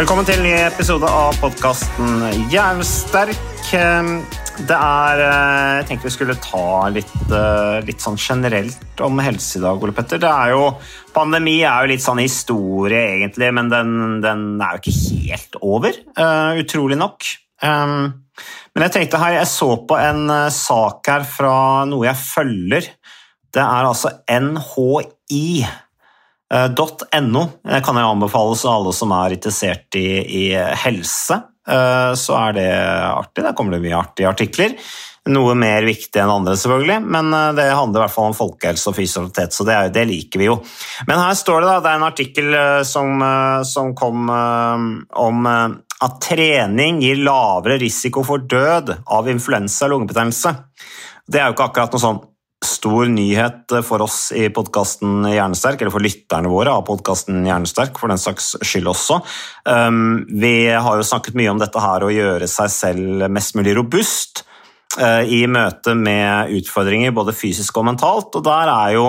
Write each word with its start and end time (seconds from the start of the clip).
Velkommen 0.00 0.24
til 0.24 0.38
en 0.38 0.46
ny 0.46 0.52
episode 0.64 1.04
av 1.12 1.34
podkasten 1.42 2.22
Jernsterk. 2.48 3.66
Det 3.68 4.76
er 4.76 5.20
eh, 5.26 5.72
Jeg 5.76 5.88
tenkte 5.90 6.06
vi 6.06 6.12
skulle 6.14 6.36
ta 6.40 6.62
litt, 6.88 7.10
eh, 7.28 7.82
litt 7.84 8.00
sånn 8.00 8.16
generelt 8.16 9.02
om 9.04 9.20
helse 9.20 9.58
i 9.58 9.60
dag, 9.60 9.76
Ole 9.84 9.92
Petter. 9.92 10.22
Det 10.22 10.30
er 10.30 10.54
jo, 10.54 10.70
pandemi 11.12 11.58
er 11.58 11.84
jo 11.84 11.90
litt 11.92 12.04
sånn 12.06 12.22
historie, 12.22 13.02
egentlig, 13.18 13.50
men 13.58 13.68
den, 13.68 13.92
den 14.24 14.46
er 14.64 14.78
jo 14.78 14.80
ikke 14.80 15.20
helt 15.26 15.60
over, 15.60 16.00
eh, 16.16 16.62
utrolig 16.64 16.96
nok. 17.02 17.28
Um, 17.60 18.24
Men 18.72 18.86
jeg 18.86 18.96
tenkte 18.96 19.20
her, 19.20 19.36
jeg 19.36 19.52
så 19.52 19.70
på 19.84 20.00
en 20.00 20.32
sak 20.48 21.12
her 21.12 21.28
fra 21.28 21.54
noe 21.84 22.08
jeg 22.08 22.22
følger. 22.24 22.90
Det 23.52 23.60
er 23.60 23.92
altså 23.92 24.16
NHI. 24.24 25.44
Eh, 26.50 26.66
.no 27.22 27.44
Det 27.62 27.82
kan 27.86 27.96
jeg 28.00 28.10
anbefale 28.10 28.56
så 28.58 28.72
alle 28.74 28.92
som 28.96 29.12
er 29.14 29.36
interessert 29.36 29.94
i, 29.98 30.08
i 30.24 30.44
helse. 30.84 31.42
eh, 31.68 32.12
Så 32.18 32.34
er 32.34 32.58
det 32.58 32.70
artig. 33.06 33.44
Der 33.44 33.54
kommer 33.54 33.76
det 33.76 33.84
mye 33.84 34.00
artige 34.00 34.28
artikler. 34.28 34.74
Noe 35.30 35.52
mer 35.54 35.84
viktig 35.84 36.16
enn 36.16 36.30
andre, 36.32 36.54
selvfølgelig, 36.56 37.02
men 37.04 37.28
eh, 37.36 37.50
det 37.58 37.66
handler 37.76 38.00
i 38.00 38.02
hvert 38.06 38.14
fall 38.14 38.30
om 38.30 38.38
folkehelse 38.38 38.88
og 38.88 38.96
fysioterapeut, 38.96 39.52
så 39.52 39.66
det, 39.68 39.74
er, 39.76 39.90
det 39.92 40.06
liker 40.08 40.40
vi 40.40 40.48
jo. 40.48 40.56
Men 41.06 41.20
her 41.20 41.36
står 41.36 41.60
det 41.60 41.68
da, 41.68 41.74
det 41.84 41.90
er 41.90 42.00
en 42.00 42.06
artikkel 42.08 42.56
eh, 42.56 42.80
som, 42.88 43.20
eh, 43.26 43.60
som 43.68 43.92
kom 43.94 44.32
eh, 44.32 44.86
om 45.20 45.46
eh, 45.52 45.76
at 46.00 46.16
trening 46.24 47.02
gir 47.04 47.20
lavere 47.20 47.76
risiko 47.82 48.24
for 48.24 48.48
død 48.48 48.94
av 49.12 49.28
influensa 49.28 49.84
og 49.86 49.92
lungebetennelse. 49.92 50.54
Det 51.30 51.38
er 51.38 51.50
jo 51.50 51.54
ikke 51.54 51.68
akkurat 51.68 51.92
noe 51.94 52.02
sånn 52.02 52.22
stor 52.80 53.06
nyhet 53.12 53.74
for 53.84 54.00
oss 54.06 54.30
i 54.32 54.48
podkasten 54.54 55.26
Hjernesterk, 55.28 55.80
eller 55.80 55.92
for 55.92 56.04
lytterne 56.04 56.50
våre 56.50 56.72
av 56.72 56.86
podkasten 56.88 57.42
Hjernesterk, 57.44 57.98
for 58.00 58.12
den 58.12 58.20
saks 58.20 58.54
skyld 58.64 58.88
også. 58.88 59.18
Um, 59.68 60.22
vi 60.40 60.70
har 60.72 60.96
jo 60.96 61.04
snakket 61.06 61.36
mye 61.36 61.50
om 61.52 61.60
dette 61.60 61.82
her 61.82 62.06
å 62.06 62.12
gjøre 62.14 62.48
seg 62.48 62.72
selv 62.72 63.26
mest 63.32 63.58
mulig 63.58 63.74
robust 63.76 64.44
uh, 64.96 65.20
i 65.20 65.42
møte 65.50 65.94
med 65.98 66.54
utfordringer 66.60 67.12
både 67.16 67.36
fysisk 67.36 67.82
og 67.82 67.90
mentalt, 67.90 68.40
og 68.40 68.46
der 68.48 68.72
er 68.72 68.96
jo 68.96 69.04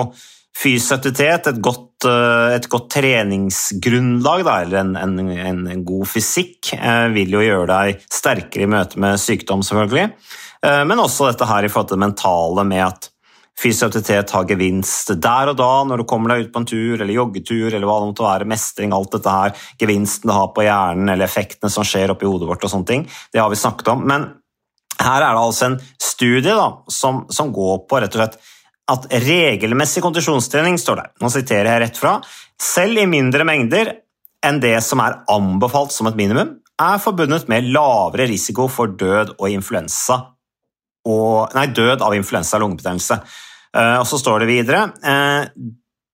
fysioterapeut 0.62 1.48
et 1.48 1.62
godt, 1.64 2.04
uh, 2.04 2.52
et 2.52 2.68
godt 2.68 2.90
treningsgrunnlag, 2.98 4.44
eller 4.44 4.82
en, 4.82 4.92
en, 5.00 5.64
en, 5.64 5.86
god 5.88 6.12
fysikk, 6.12 6.74
uh, 6.76 7.08
vil 7.16 7.38
jo 7.38 7.46
gjøre 7.46 7.70
deg 7.72 8.04
sterkere 8.04 8.68
i 8.68 8.72
møte 8.76 9.00
med 9.00 9.16
sykdom, 9.22 9.64
selvfølgelig. 9.64 10.10
Men 10.62 11.00
også 11.02 11.24
dette 11.26 11.46
her 11.48 11.66
i 11.66 11.68
forhold 11.72 11.88
til 11.90 11.96
det 11.96 12.04
mentale 12.04 12.62
med 12.62 12.84
at 12.84 13.08
fysioterapeut 13.60 14.30
har 14.34 14.46
gevinst 14.48 15.12
der 15.22 15.50
og 15.52 15.58
da 15.58 15.70
når 15.86 16.02
du 16.02 16.06
kommer 16.08 16.32
deg 16.32 16.46
ut 16.46 16.52
på 16.54 16.62
en 16.62 16.68
tur 16.68 16.94
eller 16.96 17.12
joggetur 17.14 17.68
eller 17.68 17.86
hva 17.88 17.98
det 18.00 18.10
måtte 18.10 18.26
være, 18.26 18.48
mestring, 18.48 18.94
alt 18.96 19.12
dette 19.14 19.34
her, 19.34 19.56
gevinsten 19.80 20.30
det 20.30 20.38
har 20.38 20.52
på 20.56 20.64
hjernen 20.66 21.12
eller 21.12 21.28
effektene 21.28 21.72
som 21.72 21.86
skjer 21.86 22.14
oppi 22.14 22.28
hodet 22.28 22.48
vårt 22.48 22.64
og 22.64 22.72
sånne 22.72 22.88
ting, 22.88 23.04
det 23.32 23.42
har 23.42 23.52
vi 23.52 23.60
snakket 23.60 23.92
om. 23.92 24.06
Men 24.08 24.30
her 25.02 25.18
er 25.20 25.34
det 25.34 25.44
altså 25.44 25.68
en 25.68 25.78
studie 26.00 26.56
da, 26.56 26.68
som, 26.90 27.24
som 27.32 27.52
går 27.54 27.84
på 27.90 28.02
rett 28.02 28.16
og 28.16 28.24
slett 28.24 28.40
at 28.92 29.06
regelmessig 29.24 30.02
kondisjonstrening, 30.04 30.76
står 30.80 30.98
der, 30.98 31.12
nå 31.22 31.30
siterer 31.32 31.70
jeg 31.70 31.82
rett 31.84 32.00
fra, 32.00 32.16
selv 32.60 32.98
i 32.98 33.06
mindre 33.08 33.46
mengder 33.48 33.94
enn 34.42 34.58
det 34.62 34.74
som 34.84 35.00
er 35.04 35.20
anbefalt 35.30 35.94
som 35.94 36.08
et 36.10 36.18
minimum, 36.18 36.56
er 36.82 36.98
forbundet 37.02 37.46
med 37.52 37.68
lavere 37.70 38.26
risiko 38.30 38.66
for 38.70 38.90
død 38.98 39.36
og 39.38 39.50
influensa 39.52 40.18
og, 41.08 41.52
nei, 41.56 41.68
død 41.74 42.02
av 42.04 42.14
influensa 42.16 42.58
og 42.58 42.66
lungebetennelse. 42.66 43.20
Eh, 43.76 43.96
og 43.98 44.06
så 44.08 44.20
står 44.20 44.42
det 44.42 44.50
videre 44.50 44.82
eh, 45.00 45.46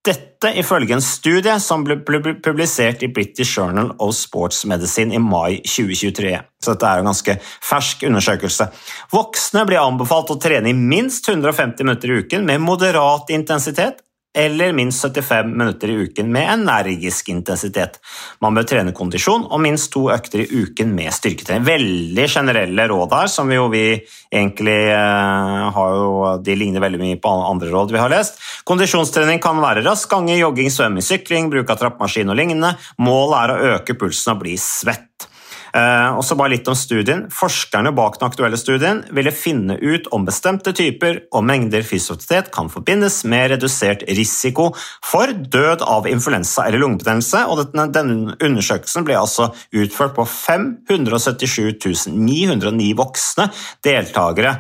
Dette 0.09 0.53
ifølge 0.60 0.94
en 0.94 1.03
studie 1.03 1.56
som 1.60 1.82
ble 1.84 1.99
publisert 2.00 3.03
i 3.03 3.10
British 3.12 3.59
Journal 3.59 3.91
of 3.99 4.15
Sports 4.16 4.62
Medicine 4.71 5.12
i 5.12 5.21
mai 5.21 5.59
2023. 5.66 6.37
Så 6.62 6.72
dette 6.72 6.88
er 6.88 7.03
en 7.03 7.10
ganske 7.10 7.34
fersk 7.43 8.06
undersøkelse. 8.09 8.69
Voksne 9.12 9.66
blir 9.69 9.82
anbefalt 9.82 10.31
å 10.32 10.38
trene 10.41 10.71
i 10.71 10.78
minst 10.78 11.28
150 11.28 11.84
minutter 11.84 12.15
i 12.15 12.20
uken 12.22 12.47
med 12.49 12.62
moderat 12.65 13.34
intensitet 13.34 14.00
eller 14.38 14.72
minst 14.72 15.03
75 15.03 15.50
minutter 15.50 15.91
i 15.91 15.97
uken 16.06 16.32
med 16.32 16.47
energisk 16.53 17.28
intensitet. 17.32 17.99
Man 18.41 18.54
bør 18.54 18.66
trene 18.71 18.94
kondisjon 18.94 19.47
og 19.49 19.62
minst 19.65 19.91
to 19.94 20.04
økter 20.15 20.44
i 20.44 20.49
uken 20.62 20.93
med 20.94 21.10
styrketrening. 21.15 21.66
Veldig 21.66 22.26
generelle 22.31 22.87
råd 22.93 23.16
her, 23.16 23.32
som 23.32 23.50
jo 23.50 23.66
vi 23.72 23.84
egentlig 24.31 24.78
eh, 24.93 25.65
har 25.75 25.97
jo 25.97 26.12
De 26.44 26.54
ligner 26.59 26.82
veldig 26.84 27.00
mye 27.03 27.19
på 27.22 27.32
andre 27.49 27.72
råd 27.72 27.94
vi 27.94 28.03
har 28.03 28.12
lest. 28.12 28.38
Kondisjonstrening 28.69 29.43
kan 29.43 29.59
være 29.62 29.82
rask 29.87 30.10
gange, 30.10 30.37
jogging, 30.38 30.70
svømming, 30.70 31.05
sykling, 31.05 31.50
bruk 31.50 31.75
av 31.75 31.81
trappemaskin 31.82 32.31
og 32.31 32.38
lignende. 32.38 32.76
Målet 33.03 33.38
er 33.41 33.55
å 33.55 33.75
øke 33.75 33.99
pulsen 33.99 34.37
og 34.37 34.44
bli 34.44 34.55
svett. 34.60 35.28
Eh, 35.77 36.11
og 36.17 36.25
så 36.25 36.37
bare 36.39 36.55
litt 36.55 36.69
om 36.71 36.77
studien. 36.79 37.27
Forskerne 37.34 37.93
bak 37.97 38.19
den 38.19 38.29
aktuelle 38.29 38.59
studien 38.61 39.03
ville 39.15 39.33
finne 39.34 39.77
ut 39.81 40.09
om 40.15 40.27
bestemte 40.29 40.73
typer 40.77 41.23
og 41.33 41.45
mengder 41.49 41.84
fysioterapeut 41.87 42.51
kan 42.55 42.71
forbindes 42.73 43.21
med 43.29 43.53
redusert 43.55 44.05
risiko 44.17 44.71
for 45.05 45.33
død 45.33 45.84
av 45.87 46.09
influensa 46.11 46.67
eller 46.67 46.83
lungebetennelse. 46.83 47.45
og 47.49 47.73
denne 47.75 48.37
undersøkelsen 48.41 49.05
ble 49.05 49.17
altså 49.19 49.51
utført 49.73 50.15
på 50.17 50.25
577 50.29 52.09
909 52.12 52.93
voksne 52.99 53.49
deltakere, 53.85 54.55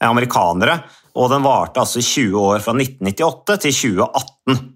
eh, 0.00 0.08
amerikanere, 0.08 0.82
og 1.14 1.30
den 1.30 1.44
varte 1.44 1.80
altså 1.80 2.00
i 2.00 2.02
20 2.02 2.38
år, 2.40 2.58
fra 2.60 2.74
1998 2.74 3.58
til 3.62 3.72
2018. 3.72 4.74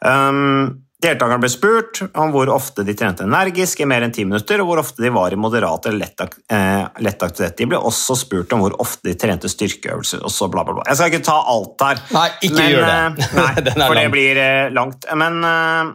Um, 0.00 0.82
Deltakerne 1.00 1.40
ble 1.40 1.48
spurt 1.48 2.02
om 2.20 2.32
hvor 2.34 2.50
ofte 2.52 2.84
de 2.84 2.92
trente 2.98 3.24
energisk 3.24 3.80
i 3.80 3.86
mer 3.88 4.04
enn 4.04 4.12
ti 4.12 4.26
minutter, 4.28 4.60
og 4.60 4.68
hvor 4.68 4.82
ofte 4.82 5.00
de 5.00 5.08
var 5.14 5.32
i 5.32 5.38
moderat 5.40 5.86
eller 5.88 6.02
lett, 6.04 6.20
eh, 6.52 6.82
lett 7.00 7.22
aktivitet. 7.24 7.56
De 7.62 7.68
ble 7.70 7.80
også 7.80 8.16
spurt 8.20 8.52
om 8.52 8.60
hvor 8.64 8.76
ofte 8.84 9.08
de 9.08 9.14
trente 9.16 9.48
styrkeøvelser. 9.48 10.20
og 10.22 10.30
så 10.34 10.50
bla 10.52 10.64
bla 10.64 10.74
bla. 10.76 10.84
Jeg 10.90 11.00
skal 11.00 11.14
ikke 11.14 11.24
ta 11.30 11.38
alt 11.54 11.86
her, 11.86 12.02
Nei, 12.12 12.28
ikke 12.42 12.58
men, 12.58 12.70
gjør 12.74 12.86
det. 12.90 13.24
eh, 13.24 13.72
Nei, 13.80 13.86
for 13.86 13.96
det 13.96 14.06
blir 14.12 14.42
eh, 14.44 14.68
langt. 14.76 15.08
Men 15.16 15.40
eh, 15.48 15.90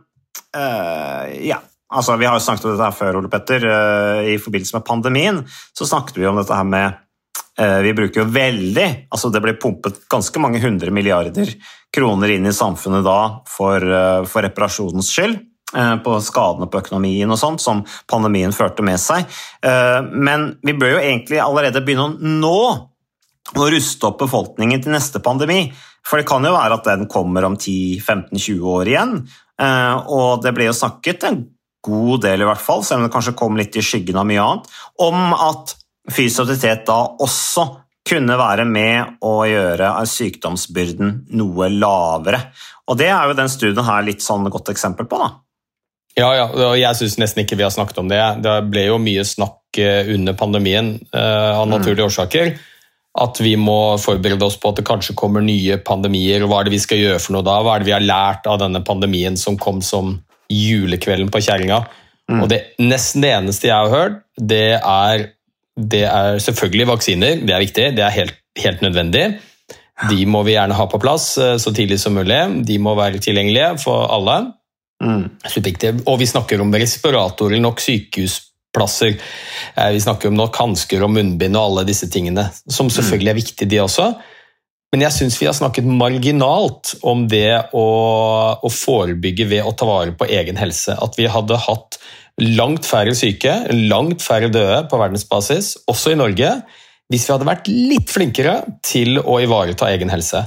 ja. 1.52 1.62
Altså, 1.96 2.16
vi 2.18 2.26
har 2.26 2.36
jo 2.36 2.42
snakket 2.44 2.66
om 2.66 2.72
dette 2.74 2.88
her 2.90 2.96
før, 2.98 3.18
Ole 3.22 3.30
Petter. 3.32 3.66
I 4.26 4.40
forbindelse 4.42 4.74
med 4.76 4.84
pandemien 4.88 5.38
så 5.78 5.86
snakket 5.88 6.18
vi 6.18 6.26
om 6.28 6.36
dette 6.42 6.58
her 6.58 6.66
med 6.68 6.98
Vi 7.56 7.94
bruker 7.96 8.20
jo 8.20 8.32
veldig 8.36 8.88
altså 9.16 9.30
Det 9.32 9.40
ble 9.40 9.54
pumpet 9.56 10.02
ganske 10.12 10.42
mange 10.44 10.60
hundre 10.60 10.92
milliarder 10.92 11.54
kroner 11.96 12.34
inn 12.36 12.48
i 12.50 12.56
samfunnet 12.56 13.06
da 13.06 13.20
for, 13.48 13.80
eh, 13.80 14.26
for 14.28 14.44
reparasjonens 14.44 15.12
skyld. 15.16 15.38
eh, 15.76 15.96
På 16.04 16.18
skadene 16.22 16.68
på 16.68 16.82
økonomien 16.82 17.32
og 17.32 17.40
sånt 17.40 17.62
som 17.64 17.86
pandemien 18.12 18.52
førte 18.52 18.84
med 18.84 19.00
seg. 19.00 19.26
Eh, 19.64 20.02
Men 20.12 20.58
vi 20.64 20.74
bør 20.74 20.98
jo 20.98 21.04
egentlig 21.06 21.40
allerede 21.40 21.86
begynne 21.86 22.10
å 22.10 22.20
nå 22.20 22.90
å 23.56 23.70
ruste 23.72 24.08
opp 24.08 24.20
befolkningen 24.20 24.84
til 24.84 24.92
neste 24.92 25.22
pandemi. 25.22 25.72
For 26.04 26.18
det 26.18 26.28
kan 26.28 26.44
jo 26.44 26.52
være 26.52 26.74
at 26.74 26.84
den 26.84 27.08
kommer 27.08 27.46
om 27.46 27.56
10-15-20 27.58 28.62
år 28.62 28.86
igjen. 28.86 29.28
Eh, 29.60 29.96
Og 30.08 30.44
det 30.44 30.54
ble 30.54 30.66
jo 30.66 30.74
snakket 30.74 31.24
en 31.24 31.46
god 31.86 32.22
del, 32.22 32.42
i 32.42 32.46
hvert 32.46 32.62
fall, 32.62 32.82
selv 32.84 33.04
om 33.04 33.08
det 33.08 33.14
kanskje 33.14 33.36
kom 33.38 33.56
litt 33.56 33.76
i 33.78 33.84
skyggen 33.86 34.18
av 34.18 34.26
mye 34.26 34.42
annet, 34.42 34.70
om 35.00 35.34
at 35.34 35.76
fysioterapeut 36.12 36.86
da 36.88 37.00
også 37.26 37.66
kunne 38.06 38.38
være 38.38 38.68
med 38.70 39.18
å 39.26 39.40
gjøre 39.50 39.90
sykdomsbyrden 40.10 41.16
noe 41.40 41.72
lavere. 41.74 42.44
Og 42.86 43.00
Det 43.00 43.10
er 43.10 43.32
jo 43.32 43.38
den 43.38 43.50
studien 43.50 43.88
her 43.88 44.06
litt 44.06 44.22
sånn 44.22 44.46
godt 44.54 44.70
eksempel 44.70 45.10
på. 45.10 45.18
da. 45.18 45.32
Ja, 46.16 46.30
ja, 46.38 46.46
og 46.48 46.78
jeg 46.80 46.96
syns 46.96 47.18
nesten 47.20 47.44
ikke 47.44 47.58
vi 47.60 47.66
har 47.66 47.74
snakket 47.74 47.98
om 48.00 48.08
det. 48.08 48.22
Det 48.46 48.54
ble 48.70 48.86
jo 48.88 49.02
mye 49.02 49.26
snakk 49.28 49.80
eh, 49.82 50.08
under 50.14 50.38
pandemien 50.38 50.94
eh, 51.12 51.52
av 51.58 51.66
naturlige 51.68 52.08
årsaker. 52.08 52.54
At 53.20 53.40
vi 53.44 53.56
må 53.60 53.98
forberede 54.00 54.46
oss 54.46 54.56
på 54.60 54.72
at 54.72 54.80
det 54.80 54.86
kanskje 54.88 55.16
kommer 55.18 55.44
nye 55.44 55.80
pandemier. 55.84 56.46
Hva 56.48 56.62
er 56.62 56.70
det 56.70 56.76
vi 56.78 56.84
skal 56.84 57.02
gjøre 57.02 57.20
for 57.20 57.36
noe 57.36 57.44
da? 57.48 57.58
Hva 57.64 57.76
er 57.76 57.84
det 57.84 57.90
vi 57.90 57.96
har 57.98 58.06
lært 58.06 58.48
av 58.48 58.62
denne 58.64 58.84
pandemien 58.86 59.36
som 59.40 59.60
kom 59.60 59.82
som 59.84 60.18
julekvelden 60.52 61.32
på 61.34 61.42
kjerringa? 61.44 61.84
Og 62.32 62.48
det, 62.50 62.62
nesten 62.82 63.22
det 63.22 63.34
eneste 63.36 63.70
jeg 63.70 63.76
har 63.76 63.92
hørt, 63.92 64.22
det 64.40 64.80
er, 64.80 65.28
det 65.76 66.06
er 66.08 66.40
selvfølgelig 66.40 66.88
vaksiner. 66.88 67.42
Det 67.44 67.54
er 67.56 67.64
viktig, 67.64 67.86
det 67.98 68.04
er 68.06 68.16
helt, 68.16 68.38
helt 68.62 68.82
nødvendig. 68.86 69.26
De 70.10 70.26
må 70.28 70.42
vi 70.44 70.56
gjerne 70.56 70.76
ha 70.76 70.86
på 70.92 71.00
plass 71.00 71.38
eh, 71.40 71.56
så 71.62 71.72
tidlig 71.76 72.00
som 72.04 72.16
mulig. 72.16 72.40
De 72.68 72.78
må 72.84 72.96
være 73.00 73.22
tilgjengelige 73.24 73.76
for 73.84 74.08
alle. 74.12 74.42
Mm. 75.04 75.26
Og 76.08 76.20
vi 76.20 76.28
snakker 76.28 76.62
om 76.64 76.72
respiratorer, 76.76 77.60
nok 77.64 77.84
sykehusplasser. 77.84 79.16
Eh, 79.76 79.92
Vi 79.96 80.04
snakker 80.04 80.32
om 80.32 80.40
nok 80.40 80.56
hansker 80.60 81.04
og 81.04 81.14
munnbind 81.16 81.56
og 81.56 81.70
alle 81.70 81.88
disse 81.88 82.10
tingene, 82.12 82.50
som 82.68 82.92
selvfølgelig 82.92 83.32
er 83.32 83.40
viktige, 83.40 83.70
de 83.72 83.84
også. 83.84 84.14
Men 84.94 85.04
jeg 85.08 85.12
syns 85.16 85.40
vi 85.42 85.48
har 85.48 85.56
snakket 85.56 85.88
marginalt 85.88 86.94
om 87.04 87.26
det 87.28 87.72
å, 87.76 87.88
å 88.64 88.70
forebygge 88.72 89.48
ved 89.52 89.68
å 89.68 89.74
ta 89.76 89.88
vare 89.90 90.14
på 90.16 90.28
egen 90.32 90.60
helse. 90.60 90.96
At 90.96 91.18
vi 91.20 91.28
hadde 91.28 91.60
hatt 91.60 92.00
langt 92.42 92.88
færre 92.88 93.16
syke, 93.16 93.54
langt 93.90 94.24
færre 94.24 94.50
døde 94.52 94.82
på 94.92 95.00
verdensbasis, 95.00 95.76
også 95.88 96.14
i 96.14 96.20
Norge, 96.20 96.52
hvis 97.12 97.28
vi 97.28 97.34
hadde 97.34 97.48
vært 97.48 97.70
litt 97.70 98.12
flinkere 98.12 98.58
til 98.86 99.20
å 99.22 99.40
ivareta 99.44 99.90
egen 99.94 100.12
helse. 100.12 100.42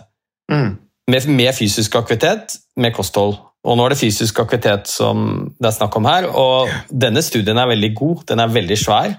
Med, 1.08 1.29
med 1.31 1.55
fysisk 1.56 1.96
aktivitet, 2.00 2.58
med 2.76 2.96
kosthold. 2.96 3.38
Og 3.69 3.76
nå 3.76 3.85
er 3.85 3.94
det 3.94 4.00
fysisk 4.00 4.40
aktivitet 4.43 4.90
som 4.90 5.49
det 5.58 5.70
er 5.70 5.79
snakk 5.79 5.96
om 5.99 6.08
her, 6.08 6.29
og 6.29 6.73
denne 6.90 7.23
studien 7.25 7.58
er 7.58 7.70
veldig 7.70 7.93
god, 7.96 8.26
den 8.32 8.43
er 8.44 8.52
veldig 8.52 8.79
svær. 8.81 9.17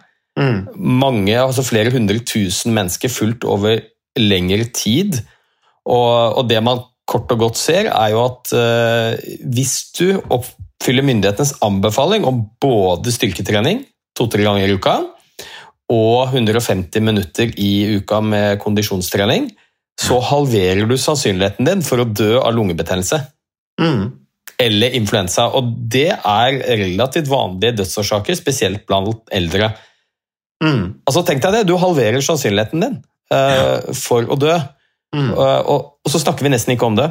Mange, 0.76 1.36
altså 1.36 1.66
flere 1.68 1.92
hundre 1.92 2.22
tusen 2.24 2.74
mennesker 2.76 3.12
fulgt 3.12 3.48
over 3.50 3.82
lengre 4.20 4.70
tid. 4.76 5.20
Og, 5.90 6.38
og 6.40 6.48
det 6.50 6.62
man 6.64 6.84
kort 7.10 7.32
og 7.34 7.42
godt 7.42 7.60
ser, 7.60 7.90
er 7.90 8.14
jo 8.14 8.24
at 8.28 8.54
uh, 8.54 9.40
hvis 9.50 9.76
du 9.98 10.20
oppfyller 10.80 11.04
myndighetenes 11.04 11.58
anbefaling 11.62 12.26
om 12.26 12.46
både 12.62 13.12
styrketrening 13.12 13.84
to-tre 14.18 14.46
ganger 14.46 14.70
i 14.70 14.78
uka 14.80 14.96
og 15.90 16.30
150 16.32 17.04
minutter 17.04 17.52
i 17.58 17.98
uka 17.98 18.22
med 18.22 18.60
kondisjonstrening, 18.62 19.50
så 20.00 20.20
halverer 20.22 20.86
du 20.88 20.96
sannsynligheten 21.02 21.66
din 21.66 21.82
for 21.84 22.00
å 22.00 22.08
dø 22.08 22.38
av 22.40 22.54
lungebetennelse 22.56 23.20
eller 24.62 24.96
influensa. 24.96 25.48
Og 25.58 25.72
det 25.92 26.12
er 26.14 26.60
relativt 26.80 27.32
vanlige 27.32 27.80
dødsårsaker, 27.82 28.38
spesielt 28.38 28.86
blant 28.88 29.34
eldre. 29.34 29.72
Altså, 31.08 31.24
tenk 31.26 31.42
deg 31.44 31.58
det, 31.58 31.64
du 31.68 31.76
halverer 31.82 32.22
sannsynligheten 32.22 32.86
din 32.86 33.00
eh, 33.34 33.90
for 33.98 34.30
å 34.30 34.38
dø. 34.40 34.56
Eh, 35.16 35.34
og, 35.34 35.98
og 36.06 36.14
så 36.14 36.22
snakker 36.22 36.46
vi 36.46 36.54
nesten 36.54 36.76
ikke 36.76 36.90
om 36.90 37.00
det. 37.00 37.10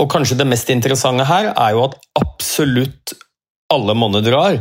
Og 0.00 0.08
kanskje 0.10 0.38
det 0.40 0.48
mest 0.48 0.70
interessante 0.72 1.26
her 1.28 1.50
er 1.52 1.74
jo 1.76 1.84
at 1.88 1.98
absolutt 2.18 3.14
alle 3.70 3.94
monner 3.98 4.24
drar. 4.24 4.58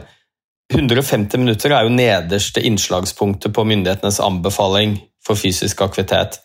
150 0.73 1.41
minutter 1.41 1.73
er 1.73 1.87
jo 1.87 1.95
nederste 1.95 2.61
innslagspunktet 2.67 3.55
på 3.55 3.65
myndighetenes 3.65 4.19
anbefaling 4.21 4.99
for 5.25 5.39
fysisk 5.39 5.81
aktivitet. 5.85 6.37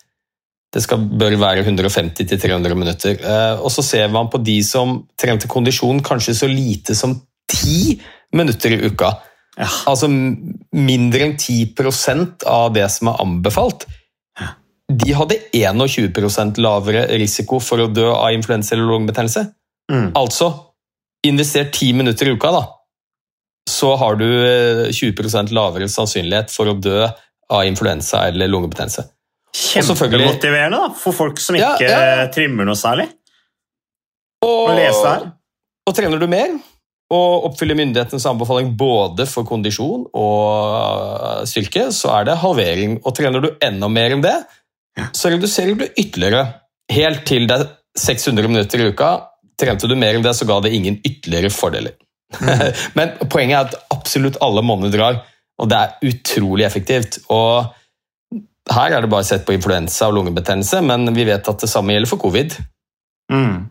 Det 0.74 0.82
skal, 0.82 1.04
bør 1.04 1.36
være 1.38 1.62
150-300 1.62 2.74
minutter. 2.74 3.18
Eh, 3.20 3.60
og 3.60 3.70
så 3.70 3.84
ser 3.84 4.08
man 4.10 4.30
på 4.32 4.40
de 4.42 4.56
som 4.66 5.02
trente 5.20 5.50
kondisjon 5.50 6.02
kanskje 6.02 6.34
så 6.34 6.48
lite 6.50 6.96
som 6.98 7.14
10 7.52 8.00
minutter 8.34 8.74
i 8.74 8.80
uka. 8.88 9.12
Altså 9.86 10.08
mindre 10.10 11.28
enn 11.28 11.36
10% 11.38 12.42
av 12.50 12.72
det 12.74 12.88
som 12.90 13.12
er 13.12 13.20
anbefalt. 13.22 13.86
De 14.92 15.14
hadde 15.16 15.38
21% 15.52 16.60
lavere 16.60 17.06
risiko 17.16 17.60
for 17.62 17.80
å 17.80 17.88
dø 17.88 18.10
av 18.12 18.34
influensa 18.36 18.74
eller 18.76 18.90
lungebetennelse. 18.90 19.44
Altså, 20.16 20.50
invester 21.26 21.70
ti 21.72 21.92
minutter 21.96 22.28
i 22.28 22.34
uka, 22.36 22.50
da. 22.52 22.64
Så 23.70 23.94
har 23.96 24.18
du 24.20 24.26
eh, 24.28 24.90
20 24.92 25.54
lavere 25.56 25.88
sannsynlighet 25.88 26.52
for 26.52 26.68
å 26.68 26.76
dø 26.76 26.98
av 27.04 27.64
influensa 27.64 28.26
eller 28.28 28.50
lungebetennelse. 28.52 29.06
Kjempemotiverende 29.54 30.80
da, 30.82 30.90
for 30.98 31.16
folk 31.16 31.40
som 31.40 31.56
ikke 31.56 31.86
ja, 31.86 31.98
ja. 32.20 32.28
trimmer 32.34 32.66
noe 32.66 32.76
særlig. 32.76 33.06
Og, 34.44 34.68
Å 34.68 34.76
lese 34.76 35.04
her. 35.06 35.28
og 35.88 35.96
trener 35.96 36.20
du 36.20 36.26
mer 36.28 36.56
og 37.14 37.46
oppfyller 37.50 37.76
myndighetens 37.78 38.24
anbefaling 38.26 38.72
både 38.76 39.26
for 39.30 39.46
kondisjon 39.46 40.06
og 40.18 41.44
styrke, 41.46 41.86
så 41.94 42.10
er 42.16 42.28
det 42.28 42.38
halvering. 42.40 42.96
Og 43.04 43.14
trener 43.16 43.44
du 43.44 43.50
enda 43.62 43.90
mer 43.92 44.16
enn 44.16 44.24
det, 44.24 44.34
så 45.12 45.32
reduserer 45.32 45.74
du 45.78 45.86
ytterligere. 45.86 46.46
Helt 46.92 47.24
til 47.26 47.48
det 47.50 47.58
er 47.60 47.70
600 47.98 48.50
minutter 48.50 48.82
i 48.82 48.90
uka. 48.92 49.12
Trente 49.60 49.88
du 49.90 49.94
mer 49.98 50.16
enn 50.16 50.24
det, 50.24 50.34
så 50.36 50.46
ga 50.48 50.60
det 50.62 50.74
ingen 50.74 50.98
ytterligere 51.02 51.52
fordeler. 51.54 51.96
Men 52.98 53.14
poenget 53.30 53.56
er 53.56 53.64
at 53.68 53.94
absolutt 53.94 54.40
alle 54.42 54.64
monner 54.66 54.92
drar, 54.92 55.22
og 55.60 55.70
det 55.70 55.78
er 55.80 56.10
utrolig 56.10 56.66
effektivt. 56.66 57.20
Og 57.30 57.70
her 58.72 58.96
er 58.96 59.04
det 59.04 59.12
bare 59.12 59.26
sett 59.26 59.44
på 59.46 59.54
influensa 59.54 60.08
og 60.08 60.16
lungebetennelse, 60.18 60.80
men 60.80 61.10
vi 61.14 61.26
vet 61.28 61.48
at 61.50 61.60
det 61.60 61.68
samme 61.68 61.92
gjelder 61.92 62.08
for 62.08 62.22
covid. 62.22 62.56
Mm. 63.32 63.63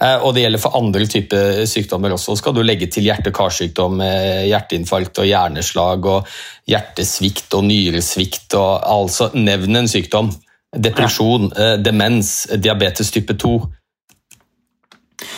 Eh, 0.00 0.16
Og 0.24 0.34
det 0.34 0.44
gjelder 0.44 0.62
for 0.62 0.76
andre 0.78 1.06
typer 1.06 1.64
sykdommer 1.70 2.14
også. 2.16 2.36
Skal 2.38 2.54
du 2.56 2.62
legge 2.62 2.88
til 2.90 3.06
hjerte-karsykdom, 3.06 4.00
eh, 4.02 4.46
hjerteinfarkt 4.50 5.18
og 5.22 5.28
hjerneslag 5.28 6.06
og 6.06 6.26
hjertesvikt 6.70 7.54
og 7.54 7.64
nyresvikt 7.68 8.54
og 8.58 8.82
altså 8.82 9.30
nevn 9.34 9.76
en 9.76 9.88
sykdom. 9.88 10.32
Depresjon, 10.74 11.52
eh, 11.56 11.76
demens, 11.78 12.46
diabetes 12.58 13.10
type 13.10 13.34
2. 13.38 13.70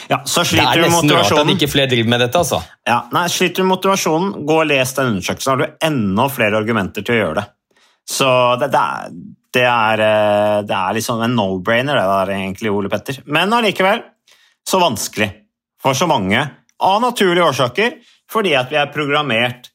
Ja, 0.09 0.23
så 0.25 0.41
Det 0.41 0.49
sliter 0.55 0.71
er 0.71 0.75
du 0.75 0.81
med 0.81 0.91
nesten 0.91 1.11
rart 1.11 1.39
at 1.39 1.51
ikke 1.53 1.69
flere 1.69 1.91
driver 1.91 2.09
med 2.09 2.21
dette, 2.21 2.39
altså. 2.39 2.63
Ja, 2.87 3.03
nei, 3.13 3.27
sliter 3.29 3.63
du 3.63 3.69
motivasjonen, 3.69 4.47
gå 4.47 4.61
og 4.63 4.67
les 4.67 4.93
den 4.95 5.13
undersøkelsen. 5.13 5.51
Har 5.51 5.57
du 5.57 5.87
enda 5.89 6.29
flere 6.33 6.57
argumenter 6.57 7.05
til 7.05 7.15
å 7.15 7.19
gjøre 7.19 7.35
det. 7.41 7.47
Så 8.09 8.29
det, 8.61 8.71
det, 8.71 8.81
er, 8.81 9.11
det, 9.53 9.65
er, 9.67 10.63
det 10.63 10.77
er 10.79 10.95
liksom 10.95 11.23
en 11.23 11.35
no-brainer, 11.37 11.99
det 11.99 12.07
der 12.07 12.35
egentlig, 12.39 12.71
Ole 12.71 12.89
Petter. 12.89 13.19
Men 13.27 13.53
allikevel 13.53 14.05
så 14.69 14.81
vanskelig 14.83 15.31
for 15.83 15.95
så 15.95 16.09
mange, 16.11 16.49
av 16.83 17.01
naturlige 17.01 17.45
årsaker, 17.45 17.97
fordi 18.33 18.53
at 18.59 18.73
vi 18.73 18.77
er 18.81 18.93
programmert 18.93 19.71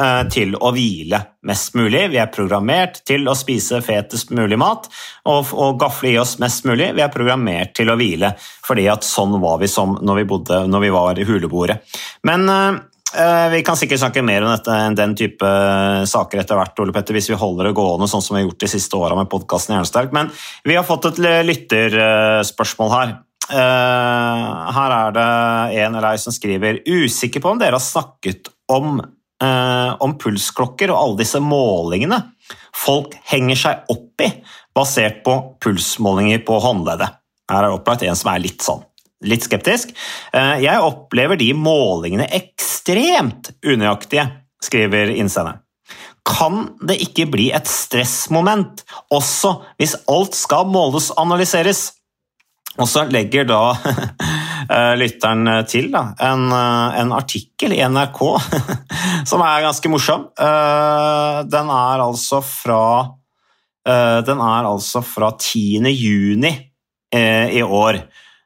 eh, 0.00 0.22
til 0.32 0.56
å 0.58 0.72
hvile 0.74 1.22
mest 1.48 1.76
mulig. 1.78 2.08
Vi 2.12 2.20
er 2.20 2.32
programmert 2.34 3.00
til 3.08 3.28
å 3.28 3.36
spise 3.38 3.80
fetest 3.84 4.34
mulig 4.34 4.58
mat 4.60 4.88
og, 5.30 5.52
og 5.54 5.78
gafle 5.80 6.12
i 6.12 6.18
oss 6.20 6.36
mest 6.42 6.66
mulig. 6.68 6.90
Vi 6.96 7.04
er 7.04 7.12
programmert 7.14 7.72
til 7.78 7.92
å 7.92 7.96
hvile, 7.96 8.34
fordi 8.66 8.88
at 8.92 9.06
sånn 9.06 9.38
var 9.40 9.62
vi 9.62 9.70
som 9.70 9.96
når 10.02 10.22
vi, 10.22 10.28
bodde, 10.34 10.62
når 10.68 10.86
vi 10.86 10.94
var 10.98 11.22
i 11.22 11.28
huleboere. 11.28 11.78
Men 12.28 12.44
eh, 12.52 12.82
eh, 13.22 13.48
vi 13.56 13.64
kan 13.64 13.80
sikkert 13.80 14.04
snakke 14.04 14.26
mer 14.26 14.44
om 14.44 14.52
dette 14.52 14.76
enn 14.76 14.98
den 14.98 15.16
type 15.16 15.56
saker 16.10 16.44
etter 16.44 16.60
hvert, 16.60 16.84
Ole 16.84 16.96
Petter, 16.98 17.16
hvis 17.16 17.32
vi 17.32 17.40
holder 17.40 17.70
det 17.70 17.76
gående 17.78 18.10
sånn 18.10 18.24
som 18.24 18.36
vi 18.36 18.42
har 18.42 18.50
gjort 18.50 18.66
de 18.66 18.74
siste 18.76 19.00
åra 19.00 19.16
med 19.16 19.32
podkasten 19.32 19.78
Jernsterk. 19.78 20.12
Men 20.12 20.34
vi 20.68 20.76
har 20.76 20.88
fått 20.88 21.14
et 21.14 21.26
lytterspørsmål 21.48 22.98
her. 22.98 23.20
Eh, 23.50 24.52
her 24.76 24.94
er 24.98 25.16
det 25.16 25.30
en 25.82 25.96
eller 25.96 26.12
ei 26.12 26.20
som 26.22 26.34
skriver 26.34 26.78
Usikker 26.86 27.42
på 27.42 27.50
om 27.52 27.58
dere 27.60 27.76
har 27.76 27.82
snakket 27.82 28.52
om, 28.70 29.00
eh, 29.42 29.90
om 30.00 30.14
pulsklokker 30.18 30.92
og 30.92 31.00
alle 31.00 31.22
disse 31.24 31.40
målingene 31.42 32.20
folk 32.76 33.16
henger 33.28 33.58
seg 33.58 33.92
opp 33.92 34.22
i, 34.24 34.30
basert 34.74 35.20
på 35.26 35.34
pulsmålinger 35.62 36.44
på 36.46 36.60
håndleddet. 36.62 37.18
Her 37.50 37.64
er 37.64 37.68
det 37.68 37.76
opplagt 37.80 38.06
en 38.06 38.16
som 38.16 38.32
er 38.32 38.44
litt 38.46 38.62
sånn 38.64 38.84
litt 39.22 39.46
skeptisk. 39.46 39.92
Eh, 40.34 40.62
Jeg 40.64 40.82
opplever 40.82 41.38
de 41.38 41.52
målingene 41.54 42.26
ekstremt 42.26 43.52
unøyaktige, 43.64 44.28
skriver 44.62 45.14
innsenderen. 45.14 45.60
Kan 46.26 46.76
det 46.86 47.00
ikke 47.02 47.26
bli 47.30 47.50
et 47.54 47.66
stressmoment 47.66 48.84
også 49.10 49.56
hvis 49.80 49.96
alt 50.10 50.36
skal 50.38 50.68
måles 50.70 51.10
og 51.10 51.24
analyseres? 51.24 51.90
Og 52.80 52.88
så 52.88 53.04
legger 53.12 53.44
da 53.48 53.60
eh, 54.72 54.92
lytteren 54.96 55.50
til 55.68 55.90
da, 55.92 56.06
en, 56.24 56.46
eh, 56.56 57.00
en 57.02 57.12
artikkel 57.16 57.74
i 57.76 57.82
NRK 57.84 58.20
som 59.30 59.44
er 59.44 59.66
ganske 59.66 59.92
morsom. 59.92 60.28
Eh, 60.32 61.42
Den 61.52 61.72
er 61.74 62.04
altså 62.06 62.40
fra 62.46 62.82
eh, 63.84 64.18
Den 64.24 64.40
er 64.40 64.70
altså 64.70 65.04
fra 65.04 65.34
10. 65.36 65.92
juni 65.92 66.52
eh, 67.12 67.58
i 67.58 67.62
år. 67.62 68.00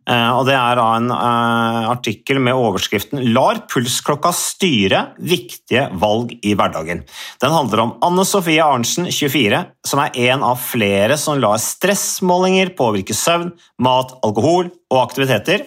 Eh, 0.07 0.31
og 0.39 0.47
Det 0.47 0.55
er 0.55 0.79
da 0.79 0.87
en 0.95 1.11
eh, 1.11 1.89
artikkel 1.91 2.39
med 2.39 2.55
overskriften 2.55 3.25
'Lar 3.35 3.65
pulsklokka 3.67 4.31
styre 4.31 5.01
viktige 5.19 5.89
valg 5.99 6.37
i 6.47 6.55
hverdagen'. 6.55 7.03
Den 7.43 7.55
handler 7.55 7.83
om 7.83 7.95
Anne 8.07 8.25
Sofie 8.25 8.63
Arntzen, 8.63 9.11
24, 9.11 9.65
som 9.85 10.03
er 10.05 10.15
en 10.31 10.45
av 10.47 10.63
flere 10.63 11.19
som 11.19 11.41
lar 11.43 11.59
stressmålinger 11.59 12.77
påvirke 12.79 13.15
søvn, 13.15 13.51
mat, 13.83 14.15
alkohol 14.23 14.71
og 14.91 15.01
aktiviteter. 15.03 15.67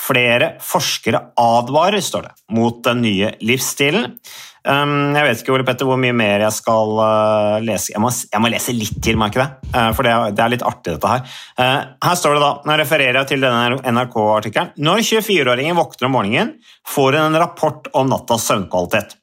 Flere 0.00 0.54
forskere 0.64 1.20
advarer, 1.38 2.00
står 2.00 2.28
det, 2.28 2.32
mot 2.56 2.78
den 2.86 3.02
nye 3.04 3.34
livsstilen. 3.44 4.16
Um, 4.60 5.14
jeg 5.16 5.24
vet 5.24 5.40
ikke 5.40 5.54
Ole 5.54 5.64
Petter, 5.64 5.88
hvor 5.88 5.96
mye 6.00 6.12
mer 6.16 6.42
jeg 6.44 6.52
skal 6.52 6.90
uh, 7.00 7.60
lese. 7.64 7.94
Jeg 7.94 8.02
må, 8.02 8.10
jeg 8.12 8.42
må, 8.44 8.50
lese 8.52 8.74
litt 8.76 8.98
til, 9.04 9.16
må 9.20 9.30
jeg? 9.32 9.46
Uh, 9.72 9.88
for 9.96 10.04
det 10.04 10.16
det 10.36 10.44
er, 10.44 10.52
litt 10.52 10.66
artig, 10.68 10.96
dette 10.96 11.12
her. 11.12 11.22
Uh, 11.56 11.78
her 12.04 12.18
står 12.20 12.36
det 12.36 12.42
da, 12.44 12.50
nå 12.68 12.76
refererer 12.80 13.20
jeg 13.22 13.30
til 13.32 13.46
denne 13.46 13.80
NRK-artikkelen. 13.96 14.74
Når 14.84 15.06
24-åringen 15.08 15.80
våkner 15.80 16.10
om 16.10 16.16
morgenen, 16.18 16.52
får 16.88 17.16
hun 17.16 17.22
en 17.30 17.40
rapport 17.40 17.88
om 17.96 18.12
nattas 18.12 18.48
søvnkvalitet. 18.50 19.16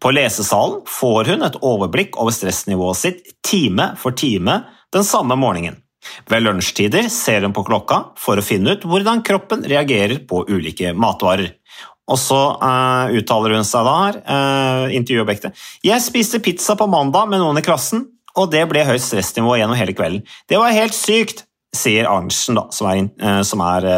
På 0.00 0.12
lesesalen 0.14 0.80
får 0.88 1.32
hun 1.32 1.44
et 1.46 1.60
overblikk 1.64 2.16
over 2.20 2.34
stressnivået 2.34 3.00
sitt 3.00 3.34
time 3.46 3.92
for 4.00 4.16
time 4.16 4.62
den 4.94 5.04
samme 5.04 5.36
morgenen. 5.36 5.80
Ved 6.28 6.44
lunsjtider 6.44 7.08
ser 7.12 7.44
hun 7.46 7.54
på 7.56 7.64
klokka 7.66 8.02
for 8.18 8.38
å 8.38 8.44
finne 8.44 8.76
ut 8.76 8.86
hvordan 8.88 9.22
kroppen 9.26 9.64
reagerer 9.68 10.20
på 10.28 10.44
ulike 10.50 10.94
matvarer. 10.96 11.54
Og 12.08 12.16
så 12.20 12.38
uh, 12.56 13.10
uttaler 13.12 13.58
hun 13.58 13.66
seg 13.68 13.84
da 13.84 13.96
her, 14.00 14.20
uh, 14.24 14.94
intervjuobjektet. 14.96 15.66
Jeg 15.84 16.04
spiste 16.04 16.40
pizza 16.44 16.76
på 16.78 16.88
mandag 16.88 17.28
med 17.28 17.42
noen 17.42 17.60
i 17.60 17.64
klassen, 17.64 18.06
og 18.38 18.48
det 18.52 18.64
ble 18.70 18.86
høyt 18.86 19.04
stressnivå 19.04 19.58
gjennom 19.58 19.76
hele 19.76 19.96
kvelden. 19.96 20.24
Det 20.48 20.60
var 20.60 20.76
helt 20.76 20.96
sykt, 20.96 21.44
sier 21.76 22.08
Arntzen, 22.08 22.56
da, 22.56 22.64
som 22.72 22.88
er, 22.88 23.02
uh, 23.20 23.42
som 23.44 23.60
er 23.66 23.88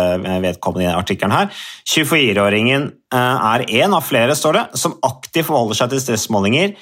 vedkommende 0.42 0.83
i 0.83 0.88
denne 0.88 1.02
artikkelen 1.04 1.37
her. 1.37 1.52
24-åringen 1.87 2.88
er 3.14 3.66
en 3.83 3.95
av 3.95 4.07
flere, 4.07 4.35
står 4.38 4.59
det, 4.59 4.64
som 4.80 4.99
aktivt 5.07 5.47
forholder 5.47 5.78
seg 5.78 5.92
til 5.92 6.02
stressmålinger 6.02 6.75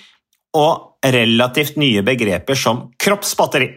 og 0.56 1.04
relativt 1.04 1.76
nye 1.80 2.00
begreper 2.04 2.56
som 2.56 2.86
kroppsbatteri. 3.00 3.68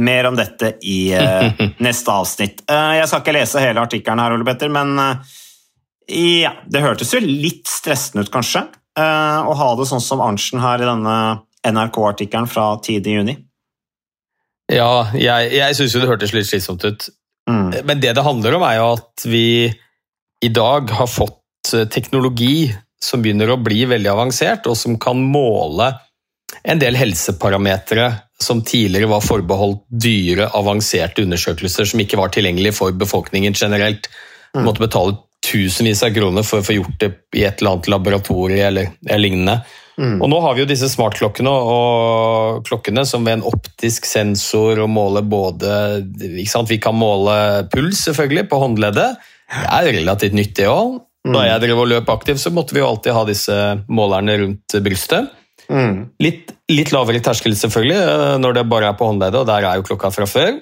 Mer 0.00 0.26
om 0.26 0.36
dette 0.38 0.74
i 0.82 1.14
neste 1.86 2.10
avsnitt. 2.10 2.64
jeg 2.66 3.06
skal 3.06 3.22
ikke 3.22 3.36
lese 3.36 3.62
hele 3.62 3.82
artikkelen 3.84 4.22
her, 4.22 4.34
Ole 4.34 4.46
Petter, 4.48 4.72
men 4.72 4.96
ja, 6.10 6.50
det 6.66 6.82
hørtes 6.82 7.14
jo 7.14 7.20
litt 7.22 7.70
stressende 7.70 8.26
ut, 8.26 8.32
kanskje, 8.34 8.64
å 8.98 9.54
ha 9.56 9.68
det 9.78 9.86
sånn 9.88 10.02
som 10.02 10.20
Arntzen 10.20 10.60
her 10.60 10.82
i 10.82 10.88
denne 10.88 11.14
NRK-artikkelen 11.64 12.50
fra 12.50 12.74
10.6. 12.82 13.38
Ja, 14.72 15.06
jeg, 15.14 15.52
jeg 15.54 15.76
syns 15.76 15.94
jo 15.94 16.02
det 16.02 16.10
hørtes 16.10 16.34
litt 16.34 16.48
slitsomt 16.48 16.84
ut. 16.84 17.08
Mm. 17.50 17.70
Men 17.84 18.00
det 18.00 18.14
det 18.16 18.24
handler 18.24 18.56
om, 18.56 18.64
er 18.64 18.78
jo 18.78 18.90
at 18.96 19.26
vi 19.28 19.46
i 20.44 20.50
dag 20.52 20.90
har 20.98 21.08
fått 21.10 21.74
teknologi 21.92 22.72
som 23.04 23.22
begynner 23.24 23.52
å 23.52 23.60
bli 23.60 23.84
veldig 23.88 24.10
avansert, 24.12 24.68
og 24.68 24.76
som 24.78 24.96
kan 25.00 25.20
måle 25.20 25.90
en 26.64 26.80
del 26.80 26.96
helseparametere 26.96 28.08
som 28.42 28.62
tidligere 28.66 29.10
var 29.10 29.22
forbeholdt 29.24 29.84
dyre, 29.88 30.48
avanserte 30.56 31.22
undersøkelser 31.22 31.86
som 31.88 32.02
ikke 32.02 32.18
var 32.20 32.32
tilgjengelig 32.34 32.74
for 32.80 32.96
befolkningen 32.96 33.54
generelt. 33.56 34.10
Mm. 34.54 34.64
måtte 34.68 34.84
betale 34.84 35.16
tusenvis 35.44 36.02
av 36.06 36.12
kroner 36.14 36.44
for 36.46 36.62
å 36.62 36.64
få 36.64 36.76
gjort 36.76 37.00
det 37.02 37.08
i 37.34 37.42
et 37.42 37.58
eller 37.58 37.74
annet 37.74 37.88
laboratorie 37.90 38.68
eller, 38.68 38.92
eller 39.02 39.22
lignende. 39.22 39.56
Mm. 39.98 40.18
Og 40.22 40.30
nå 40.30 40.40
har 40.42 40.54
vi 40.54 40.64
jo 40.64 40.68
disse 40.70 40.88
smartklokkene 40.90 41.50
og 41.50 42.64
klokkene 42.66 43.04
som 43.06 43.26
ved 43.26 43.38
en 43.38 43.46
optisk 43.50 44.08
sensor 44.08 44.80
og 44.82 44.90
måler 44.90 45.22
både 45.22 46.02
Vi 46.34 46.78
kan 46.82 46.96
måle 46.98 47.66
puls 47.70 48.02
selvfølgelig 48.08 48.48
på 48.50 48.62
håndleddet. 48.62 49.20
Det 49.54 49.70
er 49.70 49.92
relativt 50.00 50.38
nyttig 50.38 50.66
òg. 50.70 50.98
Da 51.24 51.38
mm. 51.38 51.46
jeg 51.46 51.62
drev 51.62 51.80
og 51.80 51.88
løp 51.88 52.10
aktivt, 52.12 52.42
så 52.42 52.52
måtte 52.52 52.76
vi 52.76 52.82
jo 52.82 52.88
alltid 52.90 53.16
ha 53.16 53.22
disse 53.28 53.58
målerne 53.88 54.36
rundt 54.42 54.76
brystet. 54.84 55.30
Mm. 55.68 56.10
Litt, 56.22 56.52
litt, 56.72 56.92
lavere 56.94 57.20
terskel 57.24 57.54
selvfølgelig 57.58 58.00
eh, 58.02 58.36
når 58.42 58.50
det 58.58 58.70
bare 58.70 58.86
er 58.90 58.96
på 58.98 59.08
håndleddet, 59.08 59.40
og 59.40 59.46
der 59.48 59.62
er 59.68 59.74
jo 59.80 59.88
klokka 59.88 60.08
fra 60.14 60.26
før. 60.28 60.52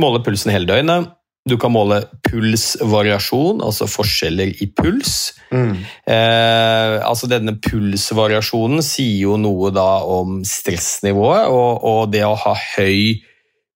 Måle 0.00 0.20
pulsen 0.24 0.52
hele 0.54 0.68
døgnet. 0.68 1.02
Du 1.48 1.56
kan 1.58 1.72
måle 1.74 2.04
pulsvariasjon, 2.22 3.62
altså 3.66 3.88
forskjeller 3.90 4.48
i 4.62 4.66
puls. 4.78 5.32
Mm. 5.50 5.74
Eh, 6.06 7.02
altså 7.02 7.26
denne 7.30 7.56
pulsvariasjonen 7.58 8.82
sier 8.86 9.18
jo 9.24 9.36
noe 9.42 9.72
da 9.74 10.04
om 10.06 10.44
stressnivået, 10.46 11.48
og, 11.50 11.82
og 11.82 12.12
det 12.14 12.22
å 12.28 12.36
ha 12.44 12.54
høy 12.76 13.18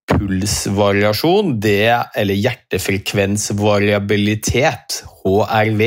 pulsvariasjon, 0.07 1.59
det, 1.59 1.91
eller 2.15 2.39
hjertefrekvensvariabilitet, 2.39 5.03
HRV, 5.25 5.83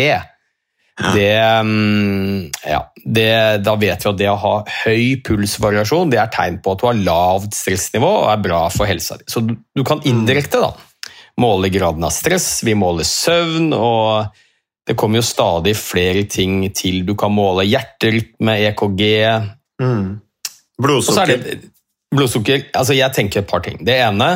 det, 0.99 1.39
mm, 1.63 2.51
ja, 2.67 2.81
det, 3.05 3.31
da 3.63 3.75
vet 3.79 4.03
vi 4.03 4.09
at 4.09 4.19
det 4.19 4.27
å 4.27 4.39
ha 4.41 4.53
høy 4.83 5.21
pulsvariasjon 5.23 6.11
det 6.11 6.19
er 6.19 6.31
tegn 6.33 6.59
på 6.63 6.73
at 6.75 6.81
du 6.81 6.85
har 6.89 6.99
lavt 7.05 7.55
stressnivå 7.55 8.09
og 8.25 8.27
er 8.33 8.43
bra 8.43 8.65
for 8.73 8.89
helsa 8.89 9.15
di. 9.19 9.27
Så 9.31 9.43
du, 9.45 9.55
du 9.55 9.85
kan 9.87 10.03
indirekte 10.07 10.59
da, 10.59 10.73
måle 11.39 11.71
graden 11.71 12.03
av 12.03 12.11
stress, 12.11 12.59
vi 12.67 12.75
måler 12.75 13.07
søvn, 13.07 13.71
og 13.75 14.27
det 14.89 14.97
kommer 14.99 15.21
jo 15.21 15.27
stadig 15.29 15.75
flere 15.79 16.25
ting 16.27 16.65
til. 16.75 17.03
Du 17.07 17.15
kan 17.19 17.31
måle 17.31 17.63
hjerterytme, 17.69 18.57
EKG 18.71 19.03
mm. 19.79 20.07
Blodsukker. 20.79 21.35
Det, 21.43 21.59
blodsukker. 22.15 22.65
Altså, 22.73 22.95
jeg 22.97 23.15
tenker 23.15 23.43
et 23.43 23.49
par 23.49 23.63
ting. 23.63 23.79
Det 23.85 23.95
ene 24.01 24.29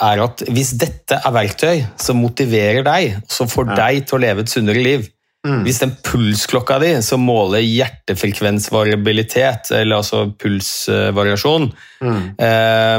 er 0.00 0.22
at 0.24 0.44
hvis 0.48 0.74
dette 0.80 1.18
er 1.20 1.34
verktøy 1.34 1.82
som 2.00 2.20
motiverer 2.20 2.84
deg, 2.86 3.18
som 3.28 3.48
får 3.52 3.72
ja. 3.72 3.80
deg 3.82 4.06
til 4.08 4.16
å 4.16 4.22
leve 4.24 4.44
et 4.44 4.52
sunnere 4.52 4.84
liv 4.84 5.08
mm. 5.46 5.62
Hvis 5.64 5.80
den 5.82 5.92
pulsklokka 6.04 6.78
di 6.82 7.02
som 7.04 7.20
måler 7.24 7.60
hjertefrekvensvariabilitet, 7.64 9.70
eller 9.78 9.96
altså 10.00 10.18
pulsvariasjon 10.40 11.64
mm. 12.04 12.22
eh, 12.48 12.98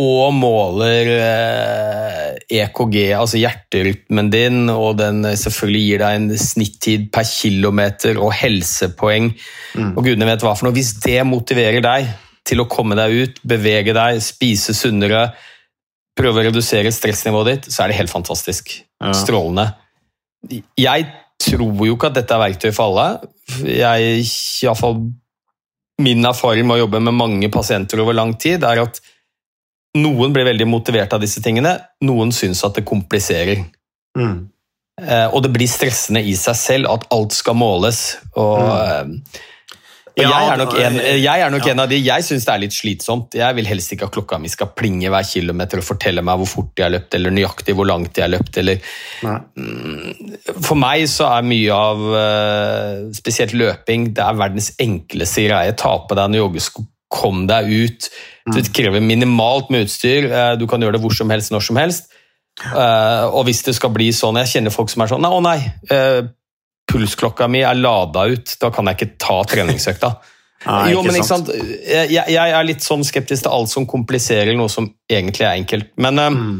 og 0.00 0.34
måler 0.34 1.06
EKG, 1.10 2.48
eh, 2.48 2.62
EKG, 2.62 2.96
altså 3.18 3.36
hjerterytmen 3.40 4.30
din, 4.32 4.58
og 4.70 4.98
den 5.00 5.36
selvfølgelig 5.36 5.84
gir 5.86 5.98
deg 6.04 6.12
en 6.16 6.38
snittid 6.38 7.02
per 7.14 7.26
kilometer 7.26 8.18
og 8.22 8.32
helsepoeng, 8.38 9.26
mm. 9.74 9.92
og 9.94 10.04
gudene 10.06 10.28
vet 10.30 10.42
hva 10.46 10.54
for 10.54 10.64
noe. 10.68 10.76
Hvis 10.76 10.92
det 11.02 11.26
motiverer 11.26 11.80
deg 11.84 12.00
til 12.46 12.58
å 12.62 12.68
komme 12.70 12.94
deg 12.98 13.10
ut, 13.18 13.34
bevege 13.46 13.92
deg, 13.96 14.20
spise 14.24 14.72
sunnere, 14.76 15.22
prøve 16.18 16.40
å 16.40 16.46
redusere 16.48 16.90
stressnivået 16.94 17.48
ditt, 17.50 17.64
så 17.72 17.78
er 17.84 17.88
det 17.90 18.00
helt 18.00 18.12
fantastisk. 18.12 18.64
Ja. 19.00 19.12
Strålende. 19.16 19.66
Jeg 20.48 21.08
tror 21.40 21.86
jo 21.86 21.96
ikke 21.96 22.10
at 22.10 22.20
dette 22.20 22.36
er 22.36 22.42
verktøy 22.42 22.70
for 22.72 22.90
alle. 22.90 23.30
Jeg, 23.64 24.22
i 24.24 24.66
hvert 24.68 24.80
fall, 24.80 25.00
min 26.00 26.24
erfaring 26.28 26.68
med 26.68 26.78
å 26.78 26.84
jobbe 26.84 27.02
med 27.04 27.16
mange 27.16 27.50
pasienter 27.52 28.00
over 28.02 28.16
lang 28.16 28.34
tid, 28.40 28.64
er 28.64 28.82
at 28.84 29.02
noen 29.98 30.32
blir 30.32 30.46
veldig 30.46 30.68
motivert 30.70 31.12
av 31.16 31.22
disse 31.22 31.42
tingene, 31.42 31.74
noen 32.06 32.32
syns 32.34 32.62
at 32.66 32.78
det 32.78 32.86
kompliserer. 32.88 33.64
Mm. 34.18 34.48
Eh, 35.00 35.28
og 35.32 35.42
det 35.44 35.52
blir 35.54 35.70
stressende 35.70 36.22
i 36.22 36.36
seg 36.38 36.58
selv 36.58 36.92
at 36.94 37.08
alt 37.14 37.36
skal 37.36 37.58
måles. 37.58 38.18
og... 38.34 38.66
Mm. 39.10 39.16
Eh, 40.16 40.24
ja, 40.24 40.30
jeg 40.30 40.50
er 40.52 40.60
nok 40.60 40.74
en, 40.80 40.98
jeg 41.20 41.44
er 41.44 41.52
nok 41.54 41.66
ja. 41.66 41.72
en 41.72 41.82
av 41.84 41.90
de, 41.90 41.98
jeg 42.02 42.26
syns 42.26 42.46
det 42.46 42.52
er 42.52 42.62
litt 42.64 42.76
slitsomt. 42.76 43.36
Jeg 43.38 43.56
vil 43.58 43.68
helst 43.70 43.94
ikke 43.94 44.08
at 44.08 44.14
klokka 44.16 44.38
mi 44.42 44.50
skal 44.52 44.72
plinge 44.76 45.10
hver 45.12 45.26
kilometer 45.26 45.82
og 45.82 45.86
fortelle 45.86 46.24
meg 46.26 46.40
hvor 46.40 46.50
fort 46.50 46.80
jeg 46.80 46.88
har 46.88 46.94
løpt, 46.96 47.16
eller 47.18 47.34
nøyaktig 47.36 47.76
hvor 47.78 47.88
langt 47.88 48.18
jeg 48.18 48.26
har 48.26 48.32
løpt. 48.34 48.60
Eller, 48.62 48.92
mm, 49.24 50.54
for 50.58 50.80
meg 50.80 51.06
så 51.10 51.30
er 51.34 51.50
mye 51.50 51.80
av 51.90 52.06
eh, 52.22 52.94
spesielt 53.16 53.56
løping 53.56 54.10
det 54.16 54.24
er 54.24 54.40
verdens 54.40 54.72
enkleste 54.82 55.46
greie. 55.48 55.76
Ta 55.78 55.96
på 56.04 56.18
deg 56.18 56.30
en 56.30 56.40
joggesko, 56.40 56.86
kom 57.10 57.44
deg 57.50 57.70
ut. 57.70 58.10
Det 58.54 58.68
krever 58.74 59.02
minimalt 59.04 59.70
med 59.70 59.86
utstyr. 59.86 60.30
Eh, 60.30 60.54
du 60.58 60.66
kan 60.70 60.82
gjøre 60.82 60.98
det 60.98 61.04
hvor 61.04 61.14
som 61.14 61.30
helst, 61.30 61.54
når 61.54 61.68
som 61.70 61.78
helst. 61.80 62.10
Eh, 62.60 63.24
og 63.30 63.46
hvis 63.46 63.62
det 63.64 63.72
skal 63.76 63.92
bli 63.94 64.10
sånn 64.12 64.36
Jeg 64.36 64.50
kjenner 64.50 64.74
folk 64.74 64.90
som 64.92 65.00
er 65.00 65.08
sånn 65.08 65.22
Nei, 65.24 65.30
å 65.32 65.38
nei, 65.40 65.60
eh, 65.94 66.26
pulsklokka 66.90 67.48
mi 67.50 67.62
er 67.64 67.78
lada 67.78 68.26
ut. 68.30 68.56
Da 68.60 68.72
kan 68.74 68.90
jeg 68.90 68.98
ikke 68.98 69.16
ta 69.22 69.40
treningsøkta. 69.48 70.14
Nei, 70.66 70.90
jo, 70.92 71.00
men 71.06 71.16
ikke 71.16 71.30
sant? 71.30 71.48
Jeg, 71.54 72.10
jeg, 72.12 72.36
er 72.36 72.66
litt 72.68 72.84
sånn 72.84 73.04
skeptisk 73.06 73.46
til 73.46 73.54
alt 73.54 73.70
som 73.72 73.86
kompliserer 73.88 74.52
noe 74.58 74.68
som 74.72 74.90
egentlig 75.08 75.46
er 75.46 75.56
enkelt. 75.56 75.94
Men 76.02 76.20
mm. 76.20 76.50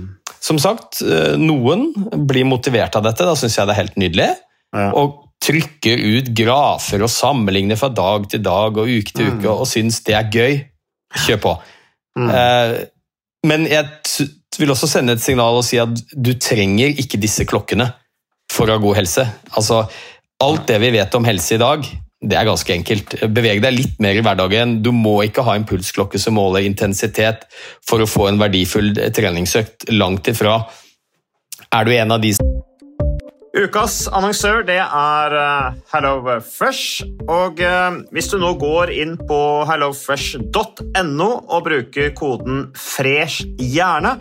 som 0.41 0.61
sagt, 0.63 1.03
noen 1.37 1.91
blir 2.29 2.49
motivert 2.49 2.97
av 2.97 3.05
dette. 3.05 3.27
Da 3.29 3.37
syns 3.37 3.59
jeg 3.59 3.69
det 3.69 3.77
er 3.77 3.83
helt 3.83 4.01
nydelig. 4.01 4.31
Ja. 4.73 4.89
Og 4.97 5.27
trykker 5.41 6.01
ut 6.01 6.33
grafer 6.37 7.05
og 7.05 7.13
sammenligner 7.13 7.79
fra 7.81 7.89
dag 7.93 8.27
til 8.31 8.43
dag 8.45 8.77
og 8.77 8.89
uke 8.89 9.15
til 9.15 9.31
uke 9.33 9.47
mm. 9.47 9.55
og 9.55 9.69
syns 9.69 10.03
det 10.07 10.17
er 10.17 10.33
gøy. 10.33 10.59
Kjør 11.27 11.41
på. 11.43 11.55
Mm. 12.21 12.29
Uh, 12.31 12.75
men 13.49 13.65
jeg 13.71 13.87
vil 14.61 14.73
også 14.73 14.89
sende 14.91 15.17
et 15.17 15.25
signal 15.25 15.57
og 15.59 15.65
si 15.67 15.81
at 15.81 15.93
du 16.13 16.35
trenger 16.39 17.01
ikke 17.01 17.21
disse 17.21 17.47
klokkene 17.49 17.89
for 18.51 18.69
å 18.69 18.77
ha 18.77 18.83
god 18.83 18.99
helse. 19.01 19.25
Altså, 19.57 19.85
alt 20.41 20.67
det 20.69 20.79
vi 20.83 20.93
vet 20.95 21.15
om 21.15 21.27
helse 21.29 21.57
i 21.57 21.61
dag, 21.61 21.85
det 22.21 22.37
er 22.37 22.49
ganske 22.49 22.73
enkelt. 22.75 23.15
Beveg 23.33 23.63
deg 23.65 23.77
litt 23.77 24.01
mer 24.03 24.19
i 24.19 24.25
hverdagen. 24.25 24.79
Du 24.85 24.91
må 24.93 25.23
ikke 25.25 25.45
ha 25.47 25.55
en 25.57 25.65
pulsklokke 25.69 26.21
som 26.21 26.37
måler 26.37 26.67
intensitet 26.69 27.47
for 27.87 28.03
å 28.03 28.09
få 28.09 28.29
en 28.29 28.41
verdifull 28.41 28.93
treningsøkt. 29.17 29.89
Langt 29.97 30.29
ifra. 30.29 30.59
Er 31.73 31.87
du 31.87 31.95
en 31.97 32.17
av 32.17 32.21
de 32.21 32.35
Ukas 33.51 34.05
annonsør 34.15 34.61
det 34.63 34.79
er 34.79 35.33
uh, 35.35 35.73
HelloFresh. 35.91 37.09
Og 37.27 37.59
uh, 37.65 37.99
hvis 38.15 38.31
du 38.31 38.37
nå 38.39 38.53
går 38.61 38.93
inn 38.95 39.17
på 39.27 39.41
hellofresh.no 39.67 41.31
og 41.41 41.65
bruker 41.67 42.13
koden 42.15 42.69
'fresh 42.77 43.49
hjerne', 43.59 44.21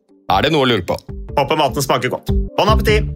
Er 0.31 0.45
det 0.45 0.53
noe 0.53 0.63
å 0.63 0.69
lure 0.69 0.85
på? 0.87 0.95
Håper 1.35 1.59
maten 1.59 1.83
smaker 1.83 2.13
godt. 2.13 2.31
Bon 2.57 2.71
appétit! 2.71 3.09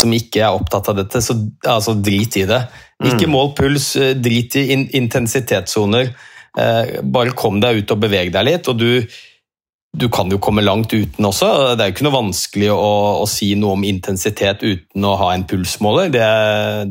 Som 0.00 0.12
ikke 0.16 0.40
er 0.44 0.56
opptatt 0.56 0.88
av 0.88 0.96
dette, 0.96 1.20
så 1.20 1.36
altså, 1.68 1.94
drit 1.96 2.38
i 2.40 2.46
det. 2.48 2.60
Ikke 3.04 3.28
mål 3.28 3.52
puls, 3.56 3.92
drit 4.16 4.56
i 4.56 4.70
in 4.74 4.86
intensitetssoner. 4.96 6.14
Eh, 6.60 6.94
bare 7.04 7.36
kom 7.36 7.60
deg 7.60 7.82
ut 7.82 7.92
og 7.92 8.00
beveg 8.04 8.32
deg 8.32 8.48
litt. 8.48 8.68
og 8.68 8.80
du 8.80 9.04
du 9.90 10.06
kan 10.06 10.30
jo 10.30 10.38
komme 10.38 10.62
langt 10.62 10.92
uten 10.94 11.26
også. 11.26 11.74
Det 11.74 11.82
er 11.82 11.88
jo 11.90 11.94
ikke 11.96 12.04
noe 12.06 12.14
vanskelig 12.14 12.68
å, 12.70 12.90
å 13.24 13.26
si 13.26 13.48
noe 13.58 13.74
om 13.74 13.82
intensitet 13.82 14.62
uten 14.62 15.06
å 15.06 15.16
ha 15.18 15.32
en 15.34 15.42
pulsmåler. 15.50 16.12
Det, 16.14 16.26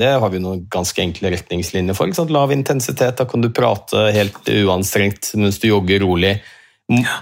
det 0.01 0.09
har 0.19 0.33
vi 0.33 0.41
noen 0.43 0.65
ganske 0.71 0.99
enkle 1.05 1.31
retningslinjer 1.31 1.95
for. 1.95 2.11
Lav 2.27 2.51
intensitet, 2.51 3.15
da 3.21 3.27
kan 3.29 3.39
du 3.39 3.53
prate 3.55 4.09
helt 4.11 4.51
uanstrengt 4.51 5.31
mens 5.39 5.61
du 5.63 5.69
jogger 5.69 6.03
rolig. 6.03 6.35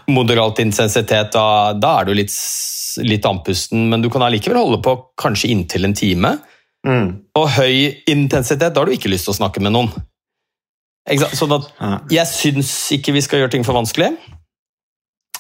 Moderat 0.07 0.61
intensitet, 0.63 1.33
da, 1.33 1.73
da 1.75 1.93
er 1.99 2.07
du 2.07 2.13
litt, 2.15 2.33
litt 3.03 3.25
andpusten, 3.27 3.89
men 3.91 4.03
du 4.03 4.09
kan 4.13 4.23
allikevel 4.23 4.61
holde 4.61 4.79
på 4.85 4.93
kanskje 5.19 5.51
inntil 5.51 5.89
en 5.89 5.97
time. 5.97 6.37
Mm. 6.87 7.09
Og 7.35 7.49
høy 7.57 8.05
intensitet, 8.07 8.71
da 8.71 8.79
har 8.79 8.87
du 8.87 8.95
ikke 8.95 9.11
lyst 9.11 9.27
til 9.27 9.35
å 9.35 9.39
snakke 9.41 9.63
med 9.63 9.75
noen. 9.75 9.91
Sånn 11.07 11.55
at 11.55 11.67
jeg 12.11 12.27
syns 12.27 12.71
ikke 12.95 13.15
vi 13.15 13.23
skal 13.23 13.43
gjøre 13.43 13.55
ting 13.55 13.67
for 13.67 13.77
vanskelig. 13.77 14.13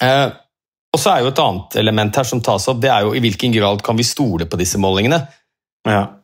Eh, 0.03 0.27
og 0.93 1.01
så 1.01 1.13
er 1.13 1.23
jo 1.23 1.31
Et 1.31 1.41
annet 1.43 1.75
element 1.81 2.15
her 2.15 2.27
som 2.27 2.41
tas 2.43 2.67
opp, 2.71 2.79
det 2.81 2.91
er 2.91 3.05
jo 3.05 3.15
i 3.15 3.23
hvilken 3.23 3.53
grad 3.55 3.83
kan 3.83 3.97
vi 3.97 4.05
stole 4.07 4.47
på 4.47 4.59
disse 4.59 4.79
målingene. 4.79 5.19
Ja. 5.87 6.16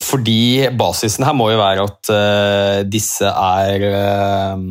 Fordi 0.00 0.64
basisen 0.80 1.26
her 1.28 1.36
må 1.36 1.50
jo 1.52 1.60
være 1.60 1.84
at 1.84 2.10
uh, 2.14 2.78
disse 2.88 3.28
er 3.28 3.84
uh, 3.84 4.62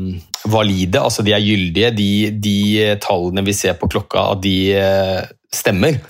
valide, 0.49 1.01
altså 1.01 1.25
de 1.25 1.35
er 1.35 1.45
gyldige. 1.45 1.91
De, 1.95 2.11
de, 2.33 2.55
tallene 3.03 3.45
vi 3.45 3.53
ser 3.53 3.77
på 3.77 3.91
klokka, 3.91 4.31
at 4.33 4.41
de 4.45 4.55
uh, 4.79 5.21
stemmer. 5.53 6.01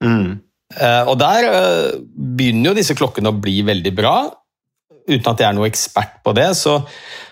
Mm. 0.00 0.38
og 1.10 1.16
der 1.20 1.44
begynner 2.16 2.70
jo 2.70 2.76
disse 2.78 2.94
klokkene 2.96 3.28
å 3.28 3.36
bli 3.36 3.58
veldig 3.68 3.90
bra. 3.92 4.14
Uten 5.04 5.26
at 5.28 5.42
jeg 5.42 5.48
er 5.50 5.56
noe 5.58 5.68
ekspert 5.68 6.14
på 6.24 6.32
det, 6.32 6.46
så, 6.56 6.78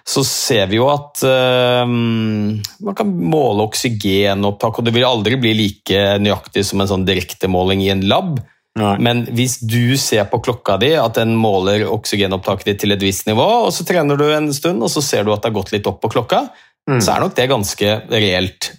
så 0.05 0.21
ser 0.27 0.69
vi 0.69 0.77
jo 0.77 0.91
at 0.93 1.23
man 1.25 2.99
kan 2.99 3.09
måle 3.09 3.65
oksygenopptak, 3.65 4.83
og 4.83 4.85
det 4.85 4.93
vil 4.93 5.09
aldri 5.09 5.41
bli 5.41 5.55
like 5.63 6.03
nøyaktig 6.21 6.67
som 6.69 6.85
en 6.85 6.93
sånn 6.93 7.09
direktemåling 7.09 7.87
i 7.87 7.93
en 7.95 8.05
lab. 8.11 8.37
Nei. 8.79 8.95
Men 9.03 9.25
hvis 9.35 9.59
du 9.61 9.97
ser 10.01 10.29
på 10.31 10.41
klokka 10.45 10.79
di 10.81 10.93
at 10.99 11.19
den 11.19 11.35
måler 11.39 11.85
oksygenopptaket 11.91 12.71
ditt 12.71 12.81
til 12.85 12.95
et 12.95 13.03
visst 13.03 13.27
nivå, 13.27 13.47
og 13.67 13.73
så 13.75 13.87
trener 13.89 14.19
du 14.19 14.27
en 14.31 14.53
stund, 14.55 14.83
og 14.85 14.93
så 14.93 15.03
ser 15.05 15.27
du 15.27 15.33
at 15.35 15.43
det 15.43 15.51
har 15.51 15.59
gått 15.59 15.75
litt 15.75 15.91
opp 15.91 16.01
på 16.05 16.13
klokka, 16.17 16.47
Mm. 16.89 17.03
så 17.05 17.13
er 17.13 17.21
nok 17.21 17.35
det 17.37 17.45
ganske 17.51 17.89
reelt. 18.09 18.71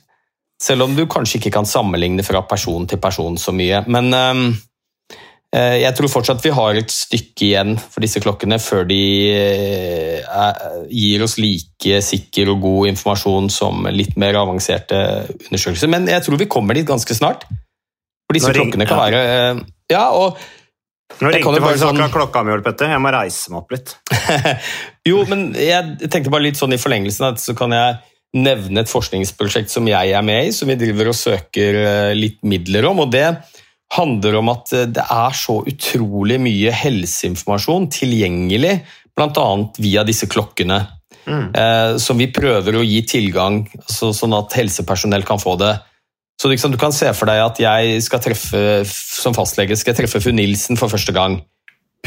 Selv 0.59 0.87
om 0.87 0.95
du 0.97 1.03
kanskje 1.05 1.37
ikke 1.37 1.51
kan 1.53 1.67
sammenligne 1.69 2.23
fra 2.25 2.41
person 2.41 2.87
til 2.89 2.97
person 2.97 3.37
så 3.37 3.53
mye. 3.53 3.83
Men, 3.87 4.57
Eh, 5.49 5.79
Jeg 5.81 5.95
tror 5.97 6.11
fortsatt 6.13 6.43
vi 6.45 6.51
har 6.53 6.77
et 6.77 6.91
stykke 6.93 7.47
igjen 7.47 7.71
for 7.81 8.03
disse 8.05 8.21
klokkene 8.21 8.59
før 8.61 8.85
de 8.89 8.99
eh, 9.33 10.83
gir 10.93 11.23
oss 11.25 11.39
like 11.41 12.01
sikker 12.05 12.51
og 12.53 12.61
god 12.61 12.91
informasjon 12.91 13.49
som 13.49 13.87
litt 13.89 14.13
mer 14.19 14.37
avanserte 14.37 14.99
undersøkelser. 15.47 15.89
Men 15.89 16.05
jeg 16.07 16.21
tror 16.25 16.37
vi 16.37 16.49
kommer 16.51 16.77
dit 16.77 16.85
ganske 16.87 17.17
snart. 17.17 17.47
For 18.29 18.37
disse 18.37 18.51
ring- 18.53 18.69
klokkene 18.69 18.85
kan 18.89 18.99
være 19.01 19.21
eh, 19.25 19.61
Ja, 19.89 20.05
og 20.13 20.37
Nå 21.19 21.31
ringte 21.33 21.57
faktisk 21.63 21.81
sånn- 21.81 21.97
akkurat 21.97 22.13
klokka 22.29 22.43
mi, 22.45 22.57
Petter. 22.63 22.91
Jeg 22.93 23.01
må 23.01 23.09
reise 23.11 23.49
meg 23.51 23.63
opp 23.63 23.71
litt. 23.73 23.95
Jo, 25.09 25.23
men 25.27 25.47
jeg 25.57 25.97
tenkte 26.11 26.29
bare 26.29 26.45
litt 26.45 26.59
sånn 26.59 26.75
i 26.75 26.79
forlengelsen 26.79 27.25
at 27.31 27.41
så 27.41 27.55
kan 27.57 27.73
jeg 27.73 27.97
nevne 28.37 28.83
et 28.83 28.91
forskningsprosjekt 28.91 29.71
som 29.73 29.87
jeg 29.89 30.11
er 30.13 30.21
med 30.21 30.51
i, 30.51 30.53
som 30.53 30.69
vi 30.69 30.75
driver 30.77 31.09
og 31.09 31.17
søker 31.17 31.79
eh, 31.81 32.11
litt 32.13 32.37
midler 32.45 32.85
om. 32.91 33.01
og 33.01 33.09
det 33.15 33.25
handler 33.97 34.37
om 34.37 34.51
at 34.53 34.69
eh, 34.77 34.85
det 34.85 35.01
er 35.09 35.33
så 35.33 35.57
utrolig 35.65 36.37
mye 36.45 36.69
helseinformasjon 36.77 37.89
tilgjengelig, 37.97 38.75
bl.a. 39.17 39.47
via 39.81 40.05
disse 40.05 40.29
klokkene, 40.29 40.77
eh, 41.25 41.97
som 41.97 42.21
vi 42.21 42.29
prøver 42.31 42.77
å 42.77 42.85
gi 42.85 43.01
tilgang, 43.09 43.63
så, 43.89 44.13
sånn 44.13 44.37
at 44.37 44.53
helsepersonell 44.61 45.25
kan 45.25 45.41
få 45.41 45.57
det. 45.57 45.73
Så 46.39 46.47
liksom, 46.47 46.71
Du 46.71 46.79
kan 46.79 46.95
se 46.95 47.11
for 47.13 47.27
deg 47.27 47.41
at 47.43 47.59
jeg 47.59 48.01
skal 48.05 48.21
treffe 48.23 48.61
som 48.87 49.35
fastlege 49.35 49.75
skal 49.75 49.93
jeg 49.93 50.03
treffe 50.03 50.21
fru 50.23 50.31
Nilsen 50.35 50.79
for 50.79 50.91
første 50.91 51.15
gang. 51.15 51.41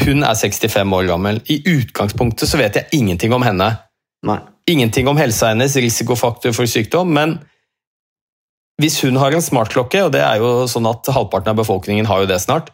Hun 0.01 0.25
er 0.25 0.33
65 0.33 0.93
år 0.97 1.07
gammel. 1.11 1.41
I 1.53 1.59
utgangspunktet 1.69 2.49
så 2.49 2.57
vet 2.57 2.79
jeg 2.79 2.89
ingenting 2.97 3.33
om 3.35 3.45
henne. 3.45 3.69
Nei. 4.25 4.39
Ingenting 4.69 5.09
om 5.11 5.19
helsa 5.19 5.51
hennes, 5.51 5.75
risikofaktor 5.75 6.55
for 6.55 6.69
sykdom, 6.69 7.11
men 7.13 7.37
hvis 8.81 8.97
hun 9.03 9.19
har 9.21 9.35
en 9.35 9.43
smartklokke, 9.43 10.05
og 10.07 10.13
det 10.15 10.23
er 10.23 10.39
jo 10.41 10.63
sånn 10.71 10.87
at 10.89 11.11
halvparten 11.13 11.51
av 11.51 11.59
befolkningen 11.59 12.07
har 12.09 12.23
jo 12.23 12.29
det 12.31 12.39
snart, 12.41 12.71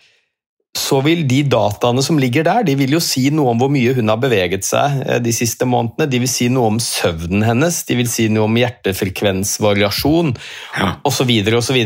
så 0.78 1.00
vil 1.02 1.24
de 1.28 1.42
dataene 1.50 2.02
som 2.06 2.20
ligger 2.22 2.46
der, 2.46 2.64
de 2.68 2.76
vil 2.78 2.94
jo 2.94 3.02
si 3.02 3.28
noe 3.34 3.54
om 3.54 3.62
hvor 3.62 3.72
mye 3.74 3.94
hun 3.98 4.10
har 4.12 4.20
beveget 4.22 4.68
seg 4.68 5.00
eh, 5.06 5.20
de 5.24 5.34
siste 5.34 5.66
månedene. 5.70 6.10
De 6.12 6.20
vil 6.22 6.30
si 6.30 6.50
noe 6.54 6.70
om 6.76 6.80
søvnen 6.84 7.46
hennes, 7.46 7.82
de 7.88 7.98
vil 7.98 8.10
si 8.10 8.28
noe 8.30 8.46
om 8.46 8.58
hjertefrekvensvariasjon 8.60 10.36
Ja. 10.78 10.96
osv. 11.04 11.32
osv. 11.58 11.80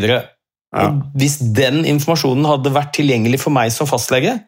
Ja. 0.73 0.87
Hvis 1.15 1.37
den 1.55 1.83
informasjonen 1.85 2.47
hadde 2.49 2.73
vært 2.73 2.93
tilgjengelig 2.97 3.39
for 3.43 3.53
meg 3.55 3.71
som 3.71 3.87
fastlege, 3.87 4.39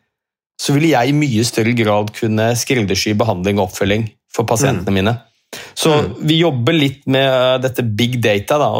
så 0.61 0.73
ville 0.73 0.91
jeg 0.93 1.11
i 1.11 1.15
mye 1.15 1.43
større 1.47 1.75
grad 1.75 2.11
kunne 2.15 2.51
skreddersy 2.55 3.13
behandling 3.17 3.59
og 3.59 3.69
oppfølging 3.69 4.07
for 4.33 4.47
pasientene 4.47 4.93
mine. 4.95 5.15
Så 5.75 5.91
vi 6.19 6.39
jobber 6.41 6.75
litt 6.75 7.05
med 7.07 7.27
eh, 7.27 7.61
dette 7.63 7.83
big 7.83 8.19
data, 8.23 8.57
da, 8.59 8.71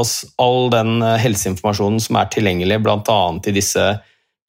all 0.44 0.70
den 0.74 0.98
eh, 1.02 1.18
helseinformasjonen 1.24 2.02
som 2.04 2.20
er 2.20 2.32
tilgjengelig 2.34 2.82
bl.a. 2.84 3.20
i 3.48 3.56
disse 3.56 3.86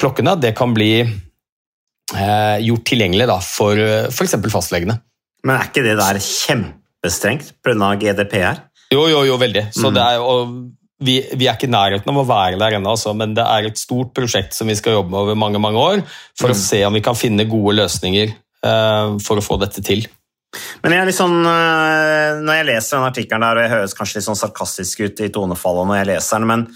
klokkene. 0.01 0.37
Det 0.41 0.53
kan 0.57 0.75
bli 0.77 0.93
eh, 1.03 2.57
gjort 2.67 2.87
tilgjengelig 2.89 3.29
da, 3.31 3.39
for 3.43 3.81
eh, 3.81 4.09
f.eks. 4.11 4.39
fastlegene. 4.53 4.99
Men 5.47 5.59
er 5.59 5.69
ikke 5.71 5.85
det 5.87 5.97
der 5.99 6.19
kjempestrengt 6.23 7.55
pga. 7.65 7.93
GDPR? 8.01 8.65
Jo, 8.95 9.07
jo, 9.11 9.23
jo, 9.27 9.39
veldig. 9.41 9.69
Så 9.75 9.91
det 9.95 10.03
er, 10.03 10.23
og 10.23 10.53
vi, 11.03 11.19
vi 11.37 11.49
er 11.49 11.57
ikke 11.57 11.69
i 11.69 11.73
nærheten 11.75 12.13
av 12.13 12.21
å 12.23 12.27
være 12.29 12.59
der 12.61 12.79
ennå, 12.79 12.95
altså, 12.95 13.13
men 13.19 13.35
det 13.37 13.45
er 13.45 13.69
et 13.69 13.81
stort 13.81 14.15
prosjekt 14.17 14.57
som 14.57 14.71
vi 14.71 14.77
skal 14.79 14.99
jobbe 14.99 15.13
med 15.13 15.25
over 15.25 15.39
mange 15.39 15.61
mange 15.63 15.81
år, 15.81 16.05
for 16.39 16.53
å 16.53 16.59
se 16.59 16.81
om 16.87 16.95
vi 16.97 17.03
kan 17.05 17.19
finne 17.19 17.49
gode 17.51 17.77
løsninger 17.81 18.31
eh, 18.31 19.17
for 19.27 19.41
å 19.41 19.45
få 19.45 19.59
dette 19.63 19.85
til. 19.85 20.07
Men 20.81 20.95
jeg 20.95 21.03
er 21.03 21.09
litt 21.11 21.19
sånn, 21.19 21.41
øh, 21.43 22.43
når 22.47 22.61
jeg 22.61 22.69
leser 22.71 22.97
den 22.97 23.09
artikkelen 23.11 23.45
der, 23.45 23.59
og 23.59 23.67
jeg 23.67 23.75
høres 23.75 23.97
kanskje 23.99 24.19
litt 24.19 24.29
sånn 24.29 24.39
sarkastisk 24.39 25.03
ut 25.05 25.25
i 25.27 25.33
tonefallet 25.35 25.91
når 25.91 26.01
jeg 26.01 26.11
leser 26.15 26.41
den, 26.41 26.51
men, 26.53 26.67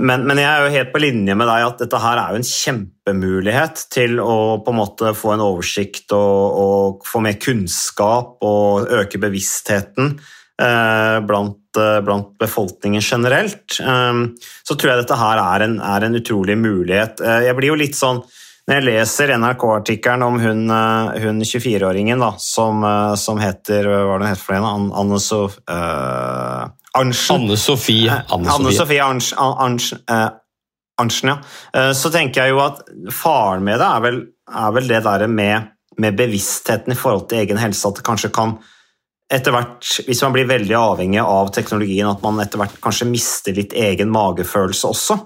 men, 0.00 0.24
men 0.28 0.40
jeg 0.40 0.48
er 0.48 0.64
jo 0.64 0.74
helt 0.74 0.92
på 0.94 1.02
linje 1.02 1.36
med 1.36 1.48
deg 1.50 1.66
at 1.66 1.84
dette 1.84 2.00
her 2.02 2.20
er 2.20 2.32
jo 2.32 2.40
en 2.40 2.48
kjempemulighet 2.48 3.84
til 3.92 4.18
å 4.22 4.36
på 4.64 4.72
en 4.72 4.78
måte 4.80 5.14
få 5.16 5.34
en 5.34 5.44
oversikt 5.44 6.14
og, 6.16 6.58
og 6.64 7.08
få 7.08 7.22
mer 7.24 7.38
kunnskap 7.42 8.40
og 8.46 8.90
øke 9.00 9.20
bevisstheten 9.22 10.14
eh, 10.16 11.18
blant, 11.26 11.76
eh, 11.76 12.00
blant 12.06 12.32
befolkningen 12.40 13.04
generelt. 13.04 13.80
Eh, 13.80 14.24
så 14.64 14.76
tror 14.76 14.94
jeg 14.94 15.04
dette 15.04 15.20
her 15.20 15.42
er 15.44 15.66
en, 15.68 15.78
er 15.84 16.08
en 16.08 16.20
utrolig 16.20 16.58
mulighet. 16.60 17.20
Eh, 17.20 17.46
jeg 17.48 17.58
blir 17.58 17.74
jo 17.74 17.80
litt 17.80 17.98
sånn 17.98 18.22
når 18.70 18.76
jeg 18.76 18.86
leser 18.86 19.32
NRK-artikkelen 19.34 20.22
om 20.22 20.36
hun, 20.38 20.66
eh, 20.70 21.22
hun 21.24 21.40
24-åringen 21.42 22.22
som, 22.38 22.84
eh, 22.84 23.14
som 23.16 23.40
heter 23.42 23.88
Hva 23.88 24.04
var 24.06 24.20
det 24.20 24.28
hun 24.28 24.34
het 24.36 24.44
for 24.44 24.58
en? 24.58 24.92
Anne 24.94 25.18
Sof... 25.18 25.58
Uh, 25.66 26.68
Arntzen. 26.98 27.36
Anne 27.36 27.56
Sofie. 27.56 28.10
Anne 28.10 28.50
Anne 28.50 28.64
Sofie. 28.64 28.78
Sofie 28.78 29.02
Arntzen, 29.04 29.38
Arntzen, 29.38 30.02
Arntzen, 31.00 31.28
ja. 31.28 31.38
Eh, 31.74 31.92
Så 31.92 32.10
tenker 32.10 32.44
jeg 32.44 32.54
jo 32.54 32.60
at 32.64 32.82
faren 33.14 33.64
med 33.64 33.78
det 33.80 33.86
er 33.86 34.04
vel, 34.04 34.20
er 34.50 34.74
vel 34.76 34.90
det 34.90 35.04
der 35.06 35.26
med, 35.26 35.70
med 35.98 36.18
bevisstheten 36.18 36.92
i 36.92 36.98
forhold 36.98 37.28
til 37.28 37.44
egen 37.44 37.60
helse, 37.60 37.88
at 37.88 38.00
det 38.00 38.06
kanskje 38.06 38.32
kan 38.34 38.58
etter 39.30 39.54
hvert, 39.54 39.86
hvis 40.08 40.22
man 40.26 40.34
blir 40.34 40.48
veldig 40.50 40.74
avhengig 40.74 41.20
av 41.22 41.52
teknologien, 41.54 42.08
at 42.10 42.22
man 42.24 42.40
etter 42.42 42.58
hvert 42.58 42.80
kanskje 42.82 43.06
mister 43.06 43.54
litt 43.54 43.76
egen 43.78 44.10
magefølelse 44.10 44.90
også. 44.90 45.18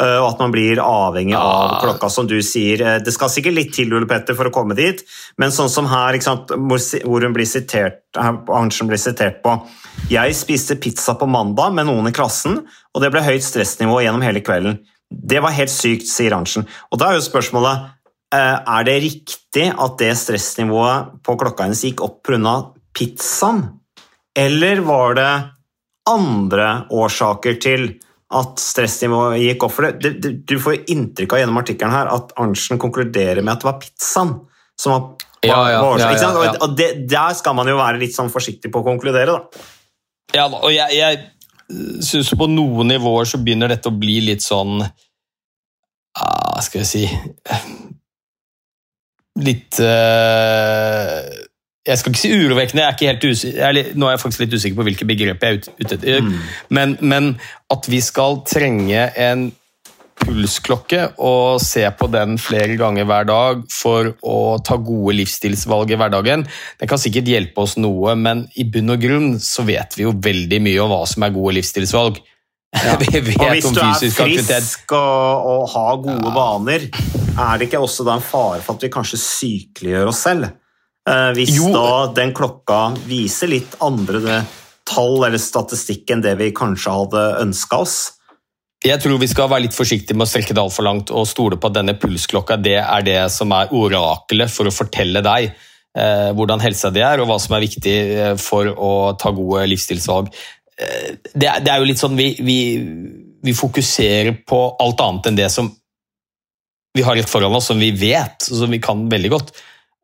Eh, 0.00 0.16
Og 0.20 0.30
at 0.32 0.38
man 0.40 0.52
blir 0.52 0.80
avhengig 0.80 1.36
av 1.36 1.80
klokka, 1.82 2.08
som 2.10 2.26
du 2.26 2.38
sier. 2.42 2.80
Eh, 2.80 2.98
Det 3.04 3.12
skal 3.12 3.28
sikkert 3.28 3.54
litt 3.54 3.72
til, 3.74 3.92
Ole 3.92 4.06
Petter, 4.08 4.34
for 4.34 4.48
å 4.48 4.54
komme 4.54 4.74
dit, 4.74 5.02
men 5.38 5.50
sånn 5.50 5.68
som 5.68 5.86
her, 5.86 6.16
hvor 6.18 7.20
hun 7.22 7.34
blir 7.34 7.46
sitert, 7.46 8.00
Arntzen 8.16 8.88
blir 8.88 8.98
sitert 8.98 9.42
på 9.42 9.60
Jeg 10.08 10.34
spiste 10.34 10.80
pizza 10.80 11.14
på 11.14 11.28
mandag 11.28 11.74
med 11.74 11.86
noen 11.86 12.08
i 12.08 12.12
klassen, 12.12 12.64
og 12.94 13.02
det 13.02 13.12
ble 13.12 13.20
høyt 13.20 13.44
stressnivå 13.44 14.00
gjennom 14.02 14.22
hele 14.22 14.40
kvelden. 14.40 14.80
Det 15.10 15.42
var 15.42 15.50
helt 15.50 15.70
sykt, 15.70 16.06
sier 16.06 16.32
Arntzen. 16.32 16.66
Og 16.90 16.98
da 16.98 17.10
er 17.10 17.18
jo 17.18 17.26
spørsmålet 17.28 17.90
eh, 18.32 18.58
er 18.66 18.84
det 18.84 19.02
riktig 19.02 19.74
at 19.76 19.98
det 19.98 20.16
stressnivået 20.16 21.22
på 21.22 21.36
klokka 21.36 21.64
hennes 21.66 21.84
gikk 21.84 22.00
opp 22.00 22.22
pga. 22.24 22.72
pizzaen, 22.94 23.80
eller 24.34 24.80
var 24.80 25.14
det 25.14 25.32
andre 26.08 26.86
årsaker 26.90 27.60
til 27.60 28.00
at 28.30 28.62
stressnivået 28.62 29.40
gikk 29.42 29.66
opp? 29.66 29.74
For 29.74 29.88
det, 29.88 29.98
det, 30.04 30.12
det, 30.22 30.32
du 30.46 30.60
får 30.62 30.84
inntrykk 30.92 31.34
av 31.34 31.42
gjennom 31.42 31.60
artikkelen 31.62 31.94
her 31.94 32.12
at 32.12 32.32
Arntzen 32.40 32.80
konkluderer 32.82 33.42
med 33.42 33.56
at 33.56 33.64
det 33.64 33.70
var 33.70 33.80
pizzaen 33.82 34.36
som 34.80 34.94
var, 34.94 35.02
Ja, 35.44 35.58
ja, 35.72 35.82
var 35.82 36.00
ja, 36.00 36.12
ja, 36.14 36.30
ja. 36.44 36.54
Og, 36.60 36.76
det, 36.76 36.88
der 37.10 37.34
skal 37.36 37.56
man 37.56 37.68
jo 37.68 37.76
være 37.80 38.00
litt 38.00 38.16
sånn 38.16 38.30
forsiktig 38.32 38.72
på 38.72 38.82
å 38.82 38.86
konkludere, 38.86 39.36
da. 39.36 39.68
Ja, 40.36 40.46
og 40.46 40.70
jeg, 40.70 40.94
jeg 40.94 42.04
syns 42.04 42.30
på 42.38 42.46
noen 42.50 42.90
nivåer 42.90 43.28
så 43.28 43.40
begynner 43.42 43.70
dette 43.72 43.90
å 43.90 43.98
bli 43.98 44.20
litt 44.26 44.42
sånn 44.44 44.80
ah, 44.82 46.58
Skal 46.62 46.82
jeg 46.82 46.90
si 46.90 47.04
Litt 49.40 49.78
eh, 49.82 51.26
Jeg 51.90 52.00
skal 52.00 52.12
ikke 52.14 52.22
si 52.22 52.32
urovekkende, 52.38 52.88
jeg 53.02 53.94
nå 53.98 54.08
er 54.08 54.14
jeg 54.14 54.22
faktisk 54.22 54.44
litt 54.44 54.56
usikker 54.56 54.78
på 54.78 54.88
hvilke 54.88 55.08
begrep 55.08 55.42
jeg 55.42 55.56
er 55.56 55.60
ute 55.60 55.72
etter. 55.78 55.96
etter. 55.98 56.52
Men, 56.70 56.98
men 57.00 57.32
at 57.72 57.88
vi 57.90 58.02
skal 58.04 58.40
trenge 58.48 59.08
en 59.18 59.50
pulsklokke 60.20 61.02
og 61.24 61.60
se 61.64 61.82
på 61.96 62.08
den 62.12 62.36
flere 62.40 62.76
ganger 62.80 63.08
hver 63.08 63.28
dag 63.28 63.62
for 63.72 64.12
å 64.20 64.38
ta 64.64 64.76
gode 64.80 65.16
livsstilsvalg 65.20 65.94
i 65.94 65.98
hverdagen. 66.00 66.44
Den 66.80 66.90
kan 66.90 67.00
sikkert 67.00 67.30
hjelpe 67.30 67.64
oss 67.64 67.76
noe, 67.80 68.14
men 68.18 68.44
i 68.60 68.66
bunn 68.68 68.94
og 68.94 69.00
grunn 69.02 69.30
så 69.42 69.64
vet 69.68 69.96
vi 69.98 70.06
jo 70.06 70.14
veldig 70.14 70.60
mye 70.66 70.84
om 70.84 70.92
hva 70.92 71.02
som 71.08 71.26
er 71.26 71.34
gode 71.34 71.56
livsstilsvalg. 71.58 72.20
vi 73.00 73.18
vet 73.18 73.34
Og 73.34 73.48
hvis 73.50 73.66
om 73.66 73.74
du 73.74 73.82
er 73.82 74.12
frisk 74.14 74.92
og, 74.94 75.48
og 75.50 75.62
har 75.72 76.02
gode 76.04 76.34
vaner, 76.36 76.88
er 77.30 77.58
det 77.58 77.66
ikke 77.66 77.82
også 77.82 78.06
da 78.06 78.18
en 78.18 78.24
fare 78.24 78.60
for 78.62 78.76
at 78.76 78.86
vi 78.86 78.92
kanskje 78.92 79.22
sykeliggjør 79.24 80.12
oss 80.12 80.22
selv? 80.28 80.52
Eh, 81.08 81.30
hvis 81.36 81.54
Jo. 81.56 81.72
da 81.72 82.12
den 82.12 82.34
klokka 82.36 82.94
viser 83.08 83.48
litt 83.48 83.76
andre 83.80 84.44
tall 84.84 85.24
eller 85.24 85.40
statistikk 85.40 86.10
enn 86.10 86.22
det 86.24 86.36
vi 86.38 86.50
kanskje 86.52 86.92
hadde 86.92 87.22
ønska 87.40 87.80
oss. 87.80 88.12
Jeg 88.84 89.00
tror 89.02 89.18
vi 89.20 89.28
skal 89.28 89.48
være 89.48 89.66
litt 89.66 89.76
forsiktige 89.76 90.16
med 90.16 90.24
å 90.24 90.30
strekke 90.30 90.54
det 90.56 90.62
altfor 90.62 90.86
langt 90.86 91.10
og 91.12 91.26
stole 91.28 91.58
på 91.60 91.68
at 91.68 91.76
denne 91.76 91.98
pulsklokka 92.00 92.56
det 92.56 92.78
er 92.80 93.02
det 93.04 93.18
som 93.32 93.52
er 93.52 93.72
orakelet 93.76 94.52
for 94.52 94.68
å 94.68 94.72
fortelle 94.72 95.20
deg 95.24 95.50
eh, 95.50 96.30
hvordan 96.36 96.62
helsa 96.64 96.90
di 96.94 97.02
er, 97.04 97.20
og 97.20 97.28
hva 97.28 97.36
som 97.42 97.56
er 97.56 97.66
viktig 97.66 97.96
eh, 98.16 98.36
for 98.40 98.70
å 98.72 98.92
ta 99.20 99.32
gode 99.36 99.66
livsstilsvalg. 99.68 100.30
Eh, 100.80 101.10
det, 101.34 101.50
det 101.60 101.74
er 101.74 101.82
jo 101.82 101.90
litt 101.90 102.00
sånn 102.00 102.16
vi, 102.16 102.32
vi, 102.40 102.60
vi 103.44 103.56
fokuserer 103.56 104.40
på 104.48 104.62
alt 104.80 105.04
annet 105.04 105.28
enn 105.28 105.40
det 105.42 105.50
som 105.52 105.68
vi 106.96 107.04
har 107.06 107.14
rett 107.14 107.30
foran 107.30 107.54
oss, 107.54 107.68
som 107.70 107.78
vi 107.78 107.92
vet, 107.94 108.48
og 108.48 108.64
som 108.64 108.72
vi 108.72 108.80
kan 108.82 109.04
veldig 109.12 109.30
godt. 109.30 109.52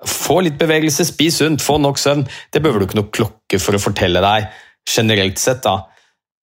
Få 0.04 0.42
litt 0.44 0.58
bevegelse, 0.60 1.06
spis 1.08 1.38
sunt, 1.40 1.62
få 1.64 1.78
nok 1.80 1.96
søvn. 1.96 2.26
Det 2.52 2.60
behøver 2.62 2.82
du 2.82 2.86
ikke 2.86 2.98
noe 3.00 3.12
klokke 3.14 3.60
for 3.62 3.78
å 3.78 3.80
fortelle 3.80 4.20
deg, 4.20 4.48
generelt 4.86 5.38
sett. 5.40 5.62
da. 5.64 5.86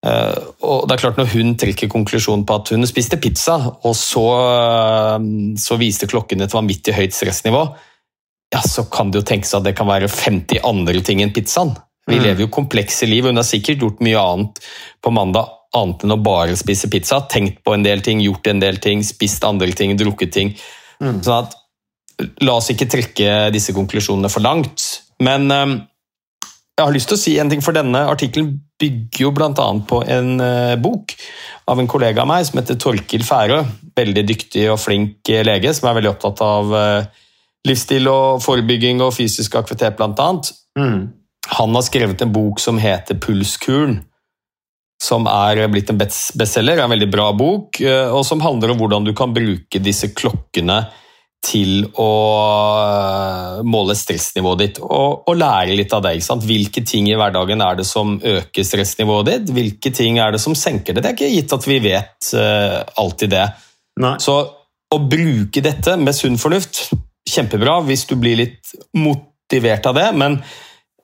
Eh, 0.03 0.39
og 0.67 0.87
det 0.89 0.97
er 0.97 1.01
klart 1.05 1.17
Når 1.17 1.29
hun 1.31 1.53
trekker 1.55 1.87
konklusjonen 1.87 2.43
på 2.45 2.55
at 2.59 2.73
hun 2.73 2.83
spiste 2.89 3.19
pizza, 3.21 3.55
og 3.85 3.95
så, 3.95 4.25
eh, 4.49 5.55
så 5.55 5.77
viste 5.79 6.09
klokken 6.09 6.41
et 6.41 6.51
vanvittig 6.51 6.93
høyt 6.97 7.13
stressnivå, 7.13 7.63
ja, 8.53 8.59
så 8.59 8.83
kan 8.89 9.11
det 9.11 9.21
jo 9.21 9.27
tenkes 9.29 9.53
at 9.55 9.63
det 9.63 9.75
kan 9.77 9.87
være 9.87 10.09
50 10.09 10.59
andre 10.63 11.01
ting 11.01 11.21
enn 11.21 11.31
pizzaen. 11.33 11.75
Vi 12.07 12.17
Mm. 12.17 12.23
lever 12.23 12.39
jo 12.41 12.47
komplekse 12.47 13.07
liv, 13.07 13.23
og 13.23 13.29
hun 13.29 13.37
har 13.37 13.43
sikkert 13.43 13.79
gjort 13.79 14.01
mye 14.01 14.19
annet 14.19 14.59
på 15.01 15.11
mandag 15.13 15.47
annet 15.73 16.03
enn 16.03 16.11
å 16.11 16.21
bare 16.21 16.55
spise 16.55 16.89
pizza. 16.89 17.21
Tenkt 17.21 17.63
på 17.63 17.73
en 17.73 17.83
del 17.83 18.01
ting, 18.01 18.19
gjort 18.19 18.45
en 18.47 18.59
del 18.59 18.77
ting, 18.77 19.01
spist 19.01 19.43
andre 19.43 19.71
ting, 19.71 19.95
drukket 19.97 20.31
ting. 20.31 20.55
Sånn 21.01 21.47
at 21.47 21.55
La 22.45 22.57
oss 22.59 22.69
ikke 22.73 22.89
trekke 22.91 23.31
disse 23.53 23.73
konklusjonene 23.75 24.29
for 24.31 24.45
langt. 24.45 24.83
Men 25.23 25.49
eh, 25.53 25.73
jeg 26.77 26.85
har 26.85 26.93
lyst 26.93 27.09
til 27.11 27.17
å 27.17 27.21
si 27.21 27.33
en 27.41 27.51
ting, 27.51 27.63
for 27.65 27.75
denne 27.75 28.05
artikkelen 28.09 28.53
bygger 28.81 29.25
jo 29.27 29.31
bl.a. 29.35 29.67
på 29.89 30.03
en 30.11 30.35
eh, 30.43 30.75
bok 30.81 31.15
av 31.71 31.79
en 31.79 31.89
kollega 31.89 32.23
av 32.23 32.29
meg 32.29 32.45
som 32.47 32.59
heter 32.59 32.79
Torkil 32.81 33.25
Færø. 33.25 33.63
Veldig 33.97 34.25
dyktig 34.29 34.67
og 34.73 34.81
flink 34.81 35.33
eh, 35.33 35.45
lege 35.45 35.73
som 35.75 35.89
er 35.89 35.99
veldig 35.99 36.13
opptatt 36.13 36.45
av 36.45 36.73
livsstil 37.63 38.09
og 38.11 38.41
forebygging 38.43 38.99
og 39.05 39.13
fysisk 39.15 39.55
aktivitet, 39.55 39.95
bl.a. 39.99 40.31
Mm. 40.79 41.03
Han 41.59 41.77
har 41.77 41.85
skrevet 41.85 42.23
en 42.23 42.33
bok 42.33 42.59
som 42.59 42.79
heter 42.79 43.15
Pulskuren, 43.23 44.01
som 45.03 45.27
er 45.27 45.61
blitt 45.71 45.91
en 45.91 45.99
best- 45.99 46.35
bestselger. 46.39 46.81
En 46.83 46.91
veldig 46.91 47.07
bra 47.11 47.29
bok, 47.35 47.79
og 47.83 48.21
som 48.27 48.43
handler 48.43 48.73
om 48.73 48.81
hvordan 48.81 49.07
du 49.07 49.13
kan 49.15 49.31
bruke 49.35 49.79
disse 49.83 50.11
klokkene 50.15 50.81
til 51.43 51.83
å 51.99 52.09
eh, 52.79 53.61
måle 53.67 53.95
stressnivået 53.97 54.61
ditt 54.61 54.79
og, 54.83 55.25
og 55.27 55.37
lære 55.37 55.75
litt 55.77 55.93
av 55.95 56.05
det. 56.05 56.15
Ikke 56.17 56.29
sant? 56.29 56.47
Hvilke 56.47 56.83
ting 56.87 57.09
i 57.11 57.17
hverdagen 57.19 57.63
er 57.65 57.79
det 57.79 57.87
som 57.87 58.15
øker 58.17 58.67
stressnivået 58.67 59.29
ditt? 59.29 59.53
Hvilke 59.55 59.91
ting 59.95 60.21
er 60.23 60.33
det 60.33 60.41
som 60.43 60.55
senker 60.57 60.95
det? 60.95 61.03
Det 61.03 61.11
er 61.11 61.17
ikke 61.17 61.33
gitt 61.35 61.55
at 61.57 61.67
vi 61.67 61.79
vet 61.83 62.33
uh, 62.39 62.79
alltid 63.03 63.33
det. 63.35 63.47
Nei. 64.03 64.15
Så 64.23 64.37
å 64.93 64.99
bruke 65.09 65.63
dette 65.65 65.97
med 65.99 66.15
sunn 66.15 66.39
fornuft, 66.41 66.85
kjempebra 67.29 67.79
hvis 67.87 68.05
du 68.09 68.15
blir 68.19 68.39
litt 68.39 68.73
motivert 68.97 69.87
av 69.89 69.97
det, 69.97 70.07
men 70.15 70.39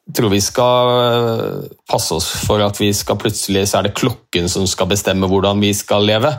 jeg 0.09 0.17
tror 0.17 0.31
vi 0.33 0.41
skal 0.41 0.89
øh, 0.89 1.65
passe 1.89 2.15
oss 2.15 2.27
for 2.47 2.63
at 2.65 2.79
vi 2.81 2.89
skal 2.97 3.19
plutselig 3.21 3.67
så 3.69 3.79
er 3.79 3.89
det 3.89 3.97
klokken 3.97 4.49
som 4.49 4.65
skal 4.69 4.89
bestemme 4.89 5.29
hvordan 5.29 5.61
vi 5.61 5.69
skal 5.77 6.07
leve. 6.09 6.31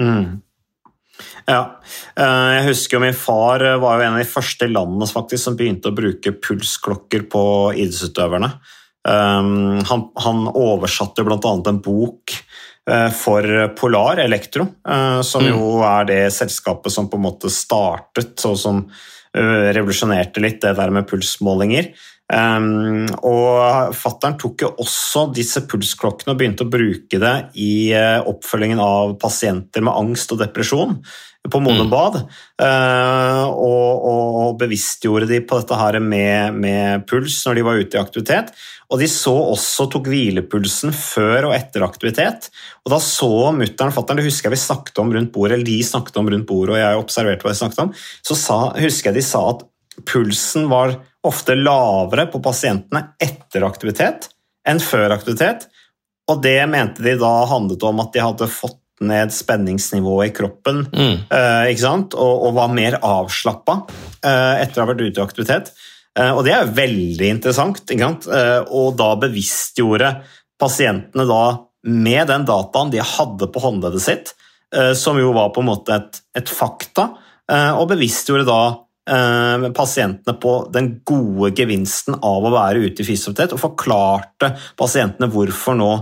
Mm. 0.00 0.42
Ja. 1.46 1.78
Eh, 2.18 2.48
Jeg 2.58 2.66
husker 2.70 2.98
jo 2.98 3.04
min 3.04 3.16
far 3.16 3.62
eh, 3.62 3.78
var 3.78 4.00
jo 4.00 4.06
en 4.06 4.16
av 4.18 4.22
de 4.22 4.28
første 4.28 4.68
landene 4.70 5.06
faktisk 5.08 5.46
som 5.46 5.58
begynte 5.58 5.92
å 5.92 5.96
bruke 5.96 6.34
pulsklokker 6.42 7.28
på 7.30 7.42
idrettsutøverne. 7.76 8.50
Um, 9.06 9.78
Han, 9.86 10.08
han 10.18 10.48
oversatte 10.50 11.22
bl.a. 11.22 11.38
en 11.38 11.82
bok 11.82 12.34
eh, 12.90 13.10
for 13.14 13.46
Polar 13.78 14.18
Elektro, 14.24 14.66
som 15.22 15.46
jo 15.46 15.76
er 15.86 16.08
det 16.08 16.22
selskapet 16.34 16.90
som 16.90 17.06
på 17.10 17.20
en 17.20 17.28
måte 17.28 17.52
startet, 17.52 18.34
og 18.48 18.58
som 18.58 18.82
revolusjonerte 19.36 20.40
litt 20.40 20.62
det 20.62 20.70
der 20.78 20.90
med 20.94 21.04
pulsmålinger. 21.10 21.90
Um, 22.32 23.04
og 23.20 23.92
fattern 23.94 24.38
tok 24.40 24.64
jo 24.64 24.70
også 24.82 25.26
disse 25.36 25.60
pulsklokkene 25.68 26.32
og 26.32 26.40
begynte 26.40 26.64
å 26.64 26.72
bruke 26.72 27.20
det 27.20 27.34
i 27.60 27.92
oppfølgingen 27.92 28.80
av 28.82 29.12
pasienter 29.22 29.84
med 29.84 29.92
angst 29.92 30.32
og 30.32 30.40
depresjon 30.40 30.96
på 31.52 31.60
Modum 31.62 31.90
Bad. 31.92 32.18
Eh, 32.62 33.42
og, 33.46 34.06
og, 34.10 34.38
og 34.42 34.56
bevisstgjorde 34.60 35.28
de 35.30 35.40
på 35.46 35.60
dette 35.60 35.78
her 35.80 35.98
med, 36.02 36.56
med 36.62 37.06
puls 37.10 37.38
når 37.46 37.58
de 37.58 37.64
var 37.66 37.80
ute 37.80 37.98
i 37.98 38.02
aktivitet. 38.02 38.52
Og 38.92 39.00
de 39.02 39.08
så 39.10 39.34
også 39.34 39.88
tok 39.90 40.10
hvilepulsen 40.10 40.94
før 40.94 41.48
og 41.48 41.56
etter 41.56 41.84
aktivitet. 41.86 42.50
Og 42.84 42.94
da 42.94 43.00
så 43.02 43.30
mutter'n 43.56 43.90
og 43.90 43.96
fatter'n, 43.96 44.20
det 44.20 44.28
husker 44.28 44.48
jeg 44.50 44.56
vi 44.56 44.62
snakket 44.62 45.02
om 45.02 45.10
rundt 45.14 45.32
bordet, 45.34 45.58
eller 45.58 45.68
de 45.68 45.80
snakket 45.86 46.20
om 46.22 46.30
rundt 46.30 46.46
bordet, 46.48 46.76
og 46.76 46.82
jeg 46.82 47.02
observerte 47.02 47.46
hva 47.46 47.54
de 47.54 47.60
snakket 47.62 47.82
om, 47.86 47.92
så 48.30 48.38
sa, 48.38 48.60
husker 48.78 49.10
jeg 49.10 49.18
de 49.18 49.26
sa 49.26 49.42
at 49.50 49.66
pulsen 50.06 50.68
var 50.70 50.94
ofte 51.26 51.56
lavere 51.58 52.28
på 52.30 52.38
pasientene 52.44 53.08
etter 53.22 53.66
aktivitet 53.66 54.30
enn 54.68 54.82
før 54.82 55.14
aktivitet. 55.16 55.66
Og 56.30 56.42
det 56.42 56.58
mente 56.70 57.02
de 57.02 57.14
da 57.18 57.34
handlet 57.50 57.82
om 57.86 58.02
at 58.02 58.12
de 58.14 58.22
hadde 58.22 58.50
fått 58.50 58.78
ned 59.04 59.32
spenningsnivået 59.34 60.30
i 60.30 60.34
kroppen 60.36 60.86
eh, 61.28 61.66
ikke 61.72 61.82
sant? 61.82 62.16
Og, 62.16 62.46
og 62.48 62.56
var 62.56 62.72
mer 62.72 62.98
avslappa 63.04 63.82
eh, 64.24 64.62
etter 64.62 64.80
å 64.80 64.86
ha 64.86 64.90
vært 64.92 65.04
ute 65.04 65.20
i 65.20 65.24
aktivitet. 65.24 65.72
Eh, 66.16 66.32
og 66.32 66.44
det 66.46 66.54
er 66.56 66.72
veldig 66.76 67.28
interessant. 67.34 67.92
Eh, 67.92 68.62
og 68.72 68.96
da 68.96 69.12
bevisstgjorde 69.20 70.14
pasientene 70.60 71.28
da 71.28 71.42
med 71.86 72.26
den 72.32 72.46
dataen 72.48 72.90
de 72.90 73.04
hadde 73.04 73.50
på 73.52 73.62
håndleddet 73.62 74.02
sitt, 74.02 74.34
eh, 74.74 74.92
som 74.98 75.20
jo 75.20 75.32
var 75.36 75.52
på 75.54 75.62
en 75.62 75.70
måte 75.70 75.94
et, 75.94 76.20
et 76.40 76.50
fakta, 76.50 77.10
eh, 77.52 77.72
og 77.76 77.90
bevisstgjorde 77.92 78.48
da 78.48 78.60
eh, 79.12 79.68
pasientene 79.76 80.38
på 80.42 80.58
den 80.74 80.96
gode 81.06 81.52
gevinsten 81.56 82.16
av 82.16 82.48
å 82.48 82.54
være 82.54 82.88
ute 82.88 83.04
i 83.04 83.08
fysioterapeut, 83.12 83.54
og 83.54 83.64
forklarte 83.68 84.54
pasientene 84.78 85.30
hvorfor 85.30 85.78
nå 85.78 85.92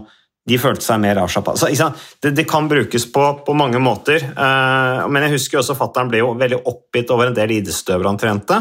de 0.45 0.59
følte 0.61 0.85
seg 0.85 1.01
mer 1.01 1.21
avslappa. 1.23 1.55
Det, 1.57 2.33
det 2.37 2.47
kan 2.49 2.69
brukes 2.69 3.07
på, 3.13 3.29
på 3.47 3.57
mange 3.57 3.81
måter. 3.81 4.21
eh, 4.21 5.05
men 5.09 5.27
jeg 5.27 5.39
husker 5.39 5.61
også 5.61 5.77
fatter'n 5.79 6.11
ble 6.13 6.21
jo 6.21 6.35
veldig 6.41 6.61
oppgitt 6.69 7.13
over 7.15 7.31
en 7.31 7.37
del 7.37 7.57
idrettsutøvere 7.57 8.13
han 8.13 8.21
trente, 8.21 8.61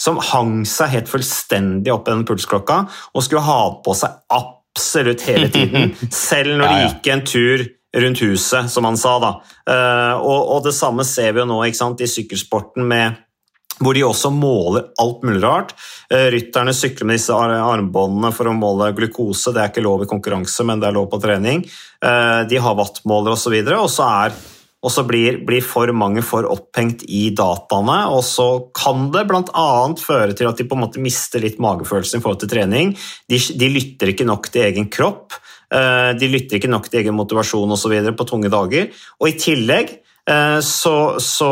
som 0.00 0.20
hang 0.30 0.62
seg 0.68 0.94
helt 0.94 1.10
fullstendig 1.10 1.92
opp 1.92 2.08
i 2.08 2.14
den 2.14 2.24
pulsklokka 2.28 2.84
og 3.12 3.24
skulle 3.26 3.44
ha 3.44 3.60
på 3.84 3.96
seg 3.98 4.14
absolutt 4.32 5.26
hele 5.28 5.50
tiden, 5.52 5.92
selv 6.28 6.56
når 6.56 6.72
de 6.72 6.80
gikk 6.86 7.12
en 7.12 7.26
tur 7.26 7.66
rundt 7.98 8.20
huset, 8.22 8.68
som 8.70 8.84
han 8.84 8.98
sa. 9.00 9.16
da. 9.20 9.32
Eh, 9.68 10.16
og, 10.16 10.52
og 10.56 10.64
det 10.64 10.76
samme 10.76 11.04
ser 11.08 11.34
vi 11.34 11.42
jo 11.42 11.48
nå 11.50 11.60
i 11.66 11.74
sykkelsporten 11.74 12.88
med 12.88 13.20
hvor 13.78 13.96
de 13.96 14.04
også 14.06 14.30
måler 14.34 14.90
alt 15.00 15.24
mulig 15.26 15.42
rart. 15.44 15.72
Eh, 16.10 16.28
Rytterne 16.34 16.74
sykler 16.76 17.08
med 17.08 17.18
disse 17.20 17.34
armbåndene 17.34 18.32
for 18.34 18.50
å 18.50 18.56
måle 18.56 18.92
glukose. 18.96 19.54
Det 19.54 19.62
er 19.62 19.72
ikke 19.72 19.86
lov 19.86 20.04
i 20.04 20.10
konkurranse, 20.10 20.66
men 20.66 20.82
det 20.82 20.90
er 20.90 20.98
lov 20.98 21.10
på 21.12 21.22
trening. 21.22 21.64
Eh, 22.02 22.40
De 22.50 22.62
har 22.62 22.78
wattmåler 22.78 23.36
osv. 23.36 23.58
Og 23.78 23.90
så 23.92 24.12
er 24.26 24.38
og 24.78 24.92
så 24.94 25.02
blir, 25.02 25.40
blir 25.42 25.64
for 25.66 25.90
mange 25.90 26.22
for 26.22 26.46
opphengt 26.46 27.02
i 27.10 27.28
dataene, 27.34 27.96
og 28.14 28.20
så 28.22 28.46
kan 28.78 29.08
det 29.14 29.24
bl.a. 29.26 29.70
føre 29.98 30.36
til 30.38 30.46
at 30.46 30.60
de 30.60 30.66
på 30.70 30.78
en 30.78 30.84
måte 30.84 31.02
mister 31.02 31.42
litt 31.42 31.58
magefølelsen 31.62 32.20
i 32.20 32.22
forhold 32.22 32.44
til 32.44 32.52
trening. 32.52 32.92
De, 33.26 33.40
de 33.58 33.70
lytter 33.74 34.12
ikke 34.12 34.28
nok 34.28 34.46
til 34.54 34.68
egen 34.68 34.86
kropp, 34.94 35.34
eh, 35.74 36.12
de 36.14 36.30
lytter 36.30 36.60
ikke 36.60 36.70
nok 36.70 36.86
til 36.86 37.02
egen 37.02 37.18
motivasjon 37.18 37.74
osv. 37.74 37.96
på 38.14 38.28
tunge 38.30 38.52
dager. 38.54 38.92
Og 39.18 39.32
i 39.32 39.34
tillegg 39.42 39.96
så, 40.64 40.94
så, 41.24 41.50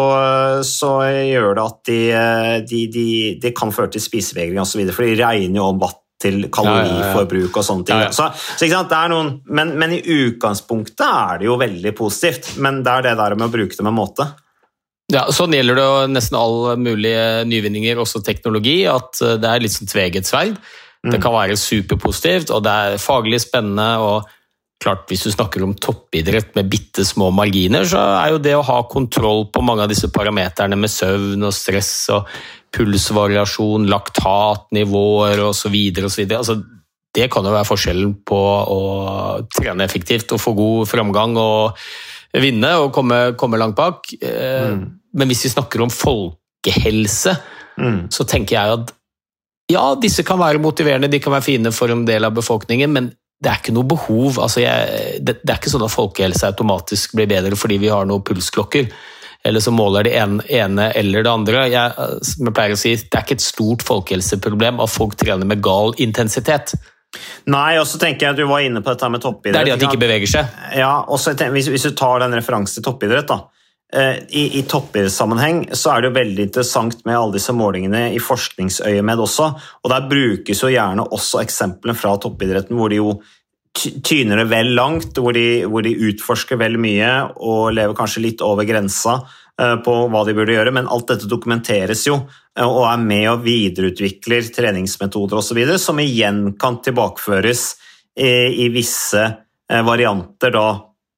så 0.67 0.91
gjør 1.09 1.55
det 1.57 1.63
at 1.63 1.79
de, 1.89 2.01
eh, 2.13 2.57
de, 2.69 2.83
de, 2.93 3.07
de 3.41 3.53
kan 3.57 3.73
føre 3.73 3.95
til 3.95 4.05
spisevegring 4.05 4.61
osv., 4.61 4.83
for 4.93 5.07
de 5.07 5.17
regner 5.21 5.61
jo 5.61 5.71
om 5.71 5.81
vatt 5.81 6.03
til 6.21 6.47
kaloriforbruk 6.53 7.59
og 7.61 7.65
sånne 7.65 7.87
ting. 7.89 8.01
Ja, 8.01 8.09
ja. 8.09 8.15
Så, 8.15 8.31
så 8.57 8.67
er 8.85 9.11
noen, 9.13 9.35
men, 9.53 9.75
men 9.81 9.93
i 9.99 10.01
utgangspunktet 10.01 11.05
er 11.05 11.43
det 11.43 11.49
jo 11.49 11.59
veldig 11.61 11.93
positivt, 11.97 12.55
men 12.65 12.81
det 12.85 12.95
er 12.95 13.07
det 13.11 13.17
der 13.21 13.37
med 13.37 13.51
å 13.51 13.53
bruke 13.53 13.77
det 13.77 13.85
med 13.85 13.97
måte. 13.97 14.31
Ja, 15.13 15.27
Sånn 15.31 15.55
gjelder 15.55 15.79
det 15.79 15.85
jo 15.87 15.99
nesten 16.11 16.39
alle 16.41 16.73
mulige 16.83 17.27
nyvinninger, 17.47 18.01
også 18.03 18.25
teknologi, 18.27 18.81
at 18.91 19.21
eh, 19.23 19.37
det 19.41 19.53
er 19.53 19.65
litt 19.65 19.77
sånn 19.77 19.93
tveget 19.93 20.29
sverd. 20.29 20.59
Det 21.07 21.21
kan 21.23 21.31
være 21.31 21.55
superpositivt, 21.61 22.51
og 22.51 22.65
det 22.67 22.73
er 22.73 22.97
faglig 22.99 23.39
spennende. 23.45 23.91
og 24.03 24.27
klart 24.87 25.11
Hvis 25.11 25.27
du 25.27 25.33
snakker 25.35 25.65
om 25.67 25.75
toppidrett 25.75 26.55
med 26.57 26.71
bitte 26.71 27.05
små 27.07 27.33
marginer, 27.35 27.85
så 27.89 28.01
er 28.21 28.33
jo 28.33 28.43
det 28.43 28.55
å 28.57 28.65
ha 28.65 28.79
kontroll 28.89 29.49
på 29.53 29.65
mange 29.67 29.85
av 29.85 29.91
disse 29.93 30.09
parameterne 30.15 30.79
med 30.79 30.93
søvn 30.93 31.43
og 31.47 31.55
stress 31.55 31.91
og 32.15 32.31
pulsvariasjon, 32.77 33.89
laktatnivåer 33.91 35.43
osv. 35.47 35.77
Altså, 36.39 36.59
det 37.17 37.29
kan 37.33 37.47
jo 37.47 37.55
være 37.55 37.69
forskjellen 37.69 38.15
på 38.29 38.41
å 38.77 38.81
trene 39.57 39.87
effektivt 39.87 40.35
og 40.37 40.43
få 40.43 40.55
god 40.57 40.91
framgang 40.91 41.37
og 41.41 41.87
vinne 42.37 42.75
og 42.83 42.91
komme, 42.95 43.21
komme 43.41 43.59
langt 43.59 43.79
bak. 43.79 44.11
Mm. 44.23 44.83
Men 45.17 45.31
hvis 45.31 45.47
vi 45.47 45.55
snakker 45.57 45.83
om 45.85 45.93
folkehelse, 45.93 47.37
Mm. 47.77 48.07
så 48.13 48.25
tenker 48.25 48.57
jeg 48.57 48.77
at 48.79 48.93
ja, 49.73 49.83
disse 50.01 50.25
kan 50.27 50.39
være 50.41 50.63
motiverende, 50.63 51.11
de 51.11 51.21
kan 51.21 51.35
være 51.35 51.45
fine 51.45 51.73
for 51.75 51.91
en 51.93 52.05
del 52.07 52.25
av 52.25 52.37
befolkningen, 52.37 52.93
men 52.93 53.11
det 53.43 53.51
er 53.51 53.61
ikke 53.61 53.75
noe 53.77 53.89
behov. 53.89 54.39
Altså 54.43 54.63
jeg, 54.63 55.21
det, 55.21 55.39
det 55.43 55.53
er 55.53 55.61
ikke 55.61 55.73
sånn 55.73 55.85
at 55.87 55.93
folkehelse 55.93 56.49
automatisk 56.49 57.17
blir 57.19 57.29
bedre 57.31 57.59
fordi 57.59 57.79
vi 57.83 57.93
har 57.93 58.09
noen 58.09 58.25
pulsklokker. 58.27 58.89
Eller 59.47 59.63
som 59.63 59.77
måler 59.79 60.09
det 60.09 60.17
ene, 60.19 60.43
ene 60.51 60.89
eller 60.99 61.23
det 61.23 61.31
andre. 61.31 61.67
Jeg, 61.71 62.09
som 62.27 62.49
jeg 62.49 62.57
pleier 62.57 62.75
å 62.75 62.81
si, 62.81 62.95
det 62.99 63.15
er 63.15 63.27
ikke 63.27 63.37
et 63.39 63.45
stort 63.45 63.85
folkehelseproblem 63.87 64.81
at 64.83 64.91
folk 64.91 65.15
trener 65.21 65.47
med 65.47 65.63
gal 65.63 65.95
intensitet. 66.03 66.75
Nei, 67.53 67.77
og 67.79 67.87
så 67.89 68.01
tenker 68.01 68.27
jeg 68.27 68.35
at 68.35 68.41
du 68.41 68.49
var 68.51 68.65
inne 68.67 68.83
på 68.83 68.91
dette 68.91 69.11
med 69.13 69.23
toppidrett. 69.23 69.55
Det 69.55 69.61
er 69.61 69.69
det 69.69 69.77
at 69.77 69.85
de 69.85 69.89
ikke 69.91 70.03
beveger 70.03 70.33
seg. 70.33 70.57
Ja, 70.81 70.95
og 71.07 71.21
hvis, 71.55 71.71
hvis 71.73 71.87
du 71.87 71.95
tar 71.97 72.25
den 72.25 72.35
referansen 72.35 72.81
til 72.81 72.89
toppidrett, 72.89 73.31
da. 73.31 73.45
Eh, 73.95 74.19
I, 74.29 74.59
i 74.59 74.63
toppidrettssammenheng 74.69 75.67
så 75.73 75.93
er 75.93 76.03
det 76.03 76.11
jo 76.11 76.19
veldig 76.19 76.47
interessant 76.49 77.05
med 77.07 77.17
alle 77.19 77.37
disse 77.39 77.55
målingene 77.57 78.09
i 78.17 78.21
forskningsøyemed 78.23 79.23
også. 79.23 79.49
Og 79.85 79.93
der 79.93 80.11
brukes 80.11 80.63
jo 80.63 80.73
gjerne 80.73 81.07
også 81.07 81.43
eksemplene 81.45 81.97
fra 81.99 82.17
toppidretten 82.23 82.79
hvor 82.79 82.93
de 82.93 83.01
jo 83.03 83.17
tyner 83.77 84.41
det 84.41 84.49
vel 84.49 84.73
langt, 84.77 85.19
hvor 85.21 85.37
de, 85.37 85.67
hvor 85.69 85.85
de 85.85 85.93
utforsker 86.09 86.57
vel 86.61 86.79
mye 86.81 87.11
og 87.37 87.75
lever 87.77 87.97
kanskje 87.99 88.23
litt 88.25 88.45
over 88.45 88.65
grensa 88.69 89.19
eh, 89.61 89.77
på 89.85 89.97
hva 90.13 90.23
de 90.27 90.35
burde 90.37 90.57
gjøre, 90.57 90.73
men 90.73 90.89
alt 90.89 91.11
dette 91.13 91.29
dokumenteres 91.31 92.07
jo 92.09 92.17
eh, 92.23 92.65
og 92.65 92.87
er 92.89 93.03
med 93.05 93.29
og 93.35 93.45
videreutvikler 93.45 94.49
treningsmetoder 94.55 95.43
osv., 95.43 95.61
som 95.83 96.01
igjen 96.01 96.55
kan 96.61 96.81
tilbakeføres 96.85 97.67
i, 98.17 98.65
i 98.65 98.71
visse 98.73 99.27
varianter 99.67 100.53
da, 100.55 100.69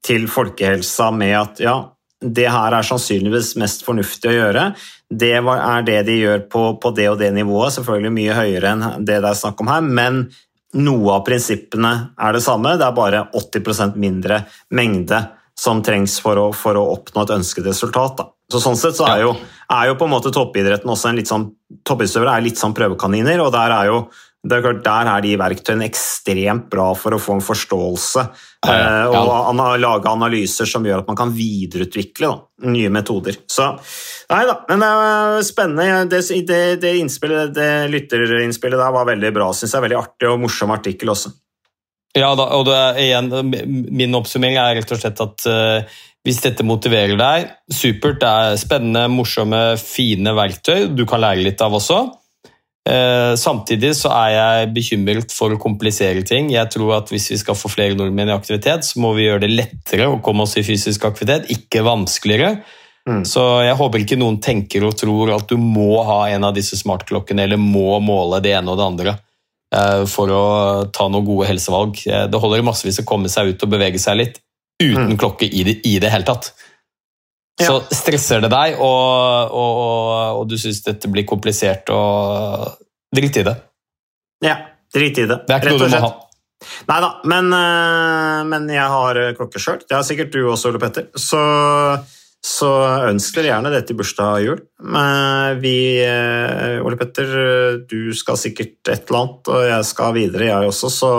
til 0.05 0.25
folkehelsa 0.31 1.11
med 1.15 1.35
at 1.37 1.61
ja, 1.63 1.77
det 2.19 2.49
her 2.51 2.75
er 2.75 2.87
sannsynligvis 2.87 3.53
mest 3.61 3.85
fornuftig 3.87 4.33
å 4.33 4.35
gjøre. 4.35 4.65
Det 5.09 5.33
er 5.39 5.87
det 5.87 6.01
de 6.09 6.19
gjør 6.19 6.45
på, 6.51 6.63
på 6.83 6.93
det 6.97 7.09
og 7.13 7.19
det 7.21 7.31
nivået, 7.37 7.77
selvfølgelig 7.77 8.15
mye 8.17 8.39
høyere 8.39 8.75
enn 8.75 8.87
det 9.07 9.21
det 9.23 9.31
er 9.31 9.39
snakk 9.39 9.63
om 9.63 9.71
her, 9.71 9.85
men 9.87 10.25
noe 10.79 11.15
av 11.15 11.25
prinsippene 11.25 11.93
er 12.19 12.35
det 12.35 12.43
samme, 12.45 12.75
det 12.77 12.85
er 12.85 12.97
bare 12.97 13.27
80% 13.39 13.97
mindre 14.01 14.43
mengde 14.75 15.23
som 15.59 15.81
trengs 15.83 16.19
for 16.23 16.39
å, 16.39 16.49
for 16.55 16.79
å 16.79 16.89
oppnå 16.95 17.25
et 17.25 17.33
ønsket 17.39 17.67
resultat. 17.67 18.19
Da. 18.21 18.29
Så 18.53 18.61
Sånn 18.63 18.79
sett 18.81 18.97
så 18.99 19.09
er 19.09 19.25
jo, 19.25 19.33
er 19.75 19.91
jo 19.91 19.97
på 19.99 20.07
en 20.07 20.13
måte 20.13 20.33
toppidretten 20.35 20.91
også 20.91 21.11
en 21.11 21.19
litt 21.19 21.31
sånn 21.31 21.51
Toppidrettsutøvere 21.85 22.33
er 22.39 22.45
litt 22.47 22.57
sånn 22.57 22.73
prøvekaniner, 22.73 23.43
og 23.45 23.51
der 23.53 23.73
er 23.75 23.89
jo 23.91 23.97
det 24.49 24.59
er 24.59 24.65
klart, 24.65 24.85
Der 24.85 25.09
er 25.13 25.25
de 25.25 25.35
verktøyene 25.41 25.87
ekstremt 25.89 26.69
bra 26.73 26.91
for 26.99 27.15
å 27.15 27.21
få 27.23 27.37
en 27.37 27.45
forståelse 27.45 28.25
Ja, 28.67 28.75
ja, 28.75 28.87
eh, 29.05 29.15
og 29.15 29.33
ana 29.53 29.69
lage 29.79 30.11
analyser 30.11 30.67
som 30.69 30.87
gjør 30.87 31.05
at 31.05 31.11
man 31.11 31.19
kan 31.19 31.31
videreutvikle 31.35 32.31
da, 32.31 32.39
nye 32.73 32.91
metoder. 32.91 33.39
Så 33.47 33.69
nei 34.33 34.41
da, 34.49 34.57
men 34.71 34.83
det 34.83 34.89
er 34.95 35.45
spennende. 35.47 36.01
Det, 36.11 36.23
det, 36.49 36.63
det, 36.83 36.95
det 37.55 37.69
lytterinnspillet 37.93 38.83
der 38.83 38.97
var 38.97 39.07
veldig 39.13 39.31
bra, 39.37 39.53
syns 39.55 39.77
jeg. 39.77 39.85
Veldig 39.87 40.01
artig 40.01 40.33
og 40.33 40.43
morsom 40.43 40.75
artikkel 40.75 41.15
også. 41.15 41.31
Ja, 42.17 42.33
da, 42.35 42.49
og 42.57 42.67
det 42.67 42.75
er 42.75 43.01
igjen, 43.05 43.31
Min 43.95 44.17
oppsummering 44.17 44.59
er 44.59 44.79
rett 44.81 44.93
og 44.95 45.01
slett 45.01 45.21
at 45.23 45.45
uh, 45.47 45.99
hvis 46.27 46.41
dette 46.45 46.67
motiverer 46.67 47.17
deg, 47.19 47.51
supert. 47.73 48.19
Det 48.21 48.29
er 48.29 48.59
spennende, 48.61 49.07
morsomme, 49.13 49.63
fine 49.81 50.35
verktøy 50.37 50.89
du 50.93 51.07
kan 51.09 51.23
lære 51.23 51.45
litt 51.47 51.63
av 51.65 51.77
også. 51.79 52.03
Eh, 52.89 53.35
samtidig 53.37 53.91
så 53.99 54.09
er 54.15 54.31
jeg 54.33 54.69
bekymret 54.73 55.33
for 55.35 55.53
å 55.53 55.61
komplisere 55.61 56.23
ting. 56.25 56.49
Jeg 56.55 56.71
tror 56.73 56.95
at 56.97 57.11
Hvis 57.13 57.31
vi 57.35 57.39
skal 57.41 57.59
få 57.59 57.69
flere 57.69 57.97
nordmenn 57.99 58.31
i 58.31 58.37
aktivitet, 58.37 58.87
så 58.87 59.03
må 59.03 59.15
vi 59.17 59.27
gjøre 59.27 59.45
det 59.45 59.53
lettere 59.53 60.09
å 60.09 60.21
komme 60.25 60.47
oss 60.47 60.57
i 60.57 60.65
fysisk 60.65 61.05
aktivitet, 61.05 61.51
ikke 61.53 61.85
vanskeligere. 61.85 62.63
Mm. 63.09 63.25
Så 63.29 63.43
jeg 63.65 63.77
håper 63.77 64.05
ikke 64.05 64.19
noen 64.21 64.41
tenker 64.41 64.85
og 64.85 64.97
tror 65.01 65.35
at 65.37 65.49
du 65.49 65.57
må 65.57 66.03
ha 66.05 66.27
en 66.29 66.45
av 66.45 66.55
disse 66.57 66.77
smartklokkene 66.77 67.45
eller 67.47 67.61
må 67.61 68.01
måle 68.05 68.41
det 68.45 68.53
ene 68.57 68.73
og 68.73 68.77
det 68.81 68.87
andre 68.87 69.15
eh, 69.75 70.05
for 70.09 70.33
å 70.33 70.45
ta 70.93 71.09
noen 71.09 71.25
gode 71.29 71.49
helsevalg. 71.49 72.03
Eh, 72.07 72.27
Det 72.29 72.41
holder 72.41 72.65
massevis 72.65 73.01
å 73.01 73.07
komme 73.09 73.29
seg 73.33 73.55
ut 73.55 73.65
og 73.65 73.73
bevege 73.73 74.01
seg 74.01 74.17
litt 74.17 74.41
uten 74.81 75.11
Mm. 75.13 75.19
klokke 75.19 75.49
i 75.49 75.65
det, 75.65 75.81
i 75.85 75.99
det 75.99 76.11
hele 76.13 76.25
tatt. 76.25 76.53
Så 77.59 77.81
stresser 77.91 78.45
det 78.45 78.53
deg, 78.53 78.79
og, 78.79 79.51
og, 79.51 79.81
og, 79.83 80.41
og 80.41 80.47
du 80.51 80.55
syns 80.61 80.85
dette 80.87 81.11
blir 81.11 81.27
komplisert, 81.27 81.91
og 81.91 82.79
drit 83.15 83.41
i 83.41 83.45
det. 83.49 83.57
Ja, 84.45 84.57
drit 84.95 85.19
i 85.19 85.27
det. 85.27 85.43
Det 85.49 85.55
er 85.57 85.63
ikke 85.63 85.75
noe 85.75 85.89
du 85.89 85.97
må 85.97 86.07
ha. 86.07 86.15
Nei 86.89 87.01
da, 87.03 87.11
men, 87.31 87.51
eh, 87.55 88.45
men 88.51 88.71
jeg 88.73 88.95
har 88.95 89.19
eh, 89.21 89.35
klokke 89.39 89.61
sjøl. 89.63 89.83
Det 89.85 89.95
har 89.95 90.07
sikkert 90.07 90.33
du 90.35 90.41
også, 90.45 90.73
Ole 90.73 90.81
Petter. 90.83 91.07
Så, 91.19 91.41
så 92.45 92.71
ønsker 93.11 93.47
gjerne 93.47 93.73
det 93.75 93.85
til 93.87 93.99
bursdag 93.99 94.41
og 94.41 94.47
jul. 94.47 94.63
Men 94.83 95.63
vi, 95.63 95.77
eh, 96.03 96.79
Ole 96.83 96.99
Petter, 96.99 97.31
du 97.91 98.13
skal 98.17 98.41
sikkert 98.41 98.91
et 98.91 99.07
eller 99.07 99.23
annet, 99.23 99.53
og 99.55 99.67
jeg 99.71 99.89
skal 99.93 100.17
videre, 100.19 100.51
jeg 100.51 100.73
også. 100.73 100.93
Så 100.95 101.13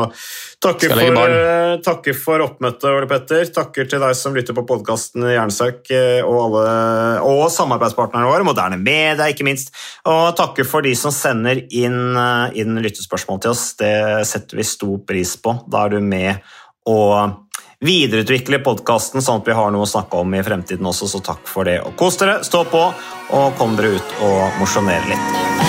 takker 0.64 0.94
for, 0.94 1.32
eh, 1.32 1.78
takker 1.86 2.16
for 2.18 2.44
oppmøtet, 2.44 2.88
Ole 2.92 3.08
Petter. 3.08 3.46
Takker 3.56 3.90
til 3.90 4.00
deg 4.04 4.16
som 4.16 4.36
lytter 4.36 4.56
på 4.58 4.66
podkasten 4.68 5.24
Jernsøk, 5.24 5.90
eh, 5.92 6.22
og, 6.22 6.40
alle- 6.46 7.22
og 7.24 7.50
samarbeidspartnerne 7.52 8.28
våre, 8.28 8.44
Moderne 8.44 8.78
Media, 8.78 9.26
ikke 9.32 9.48
minst. 9.48 9.72
Og 10.06 10.36
takker 10.36 10.66
for 10.66 10.82
de 10.82 10.96
som 10.96 11.12
sender 11.12 11.64
inn, 11.72 12.16
eh, 12.16 12.60
inn 12.60 12.76
lyttespørsmål 12.76 13.42
til 13.42 13.52
oss. 13.52 13.74
Det 13.74 14.26
setter 14.28 14.58
vi 14.58 14.64
stor 14.64 14.98
pris 15.00 15.36
på. 15.38 15.70
Da 15.70 15.86
er 15.86 15.90
du 15.90 16.02
med 16.02 16.42
å 16.88 17.38
videreutvikle 17.82 18.62
podkasten, 18.64 19.24
sånn 19.24 19.40
at 19.40 19.46
vi 19.46 19.54
har 19.54 19.72
noe 19.72 19.88
å 19.88 19.90
snakke 19.90 20.20
om 20.20 20.34
i 20.36 20.44
fremtiden 20.44 20.84
også, 20.84 21.08
så 21.08 21.24
takk 21.24 21.48
for 21.48 21.64
det. 21.64 21.80
Og 21.86 21.96
kos 21.96 22.18
dere, 22.18 22.44
stå 22.44 22.66
på, 22.70 22.94
og 23.32 23.58
kom 23.58 23.76
dere 23.80 23.96
ut 23.96 24.16
og 24.22 24.60
mosjonere 24.60 25.14
litt. 25.14 25.69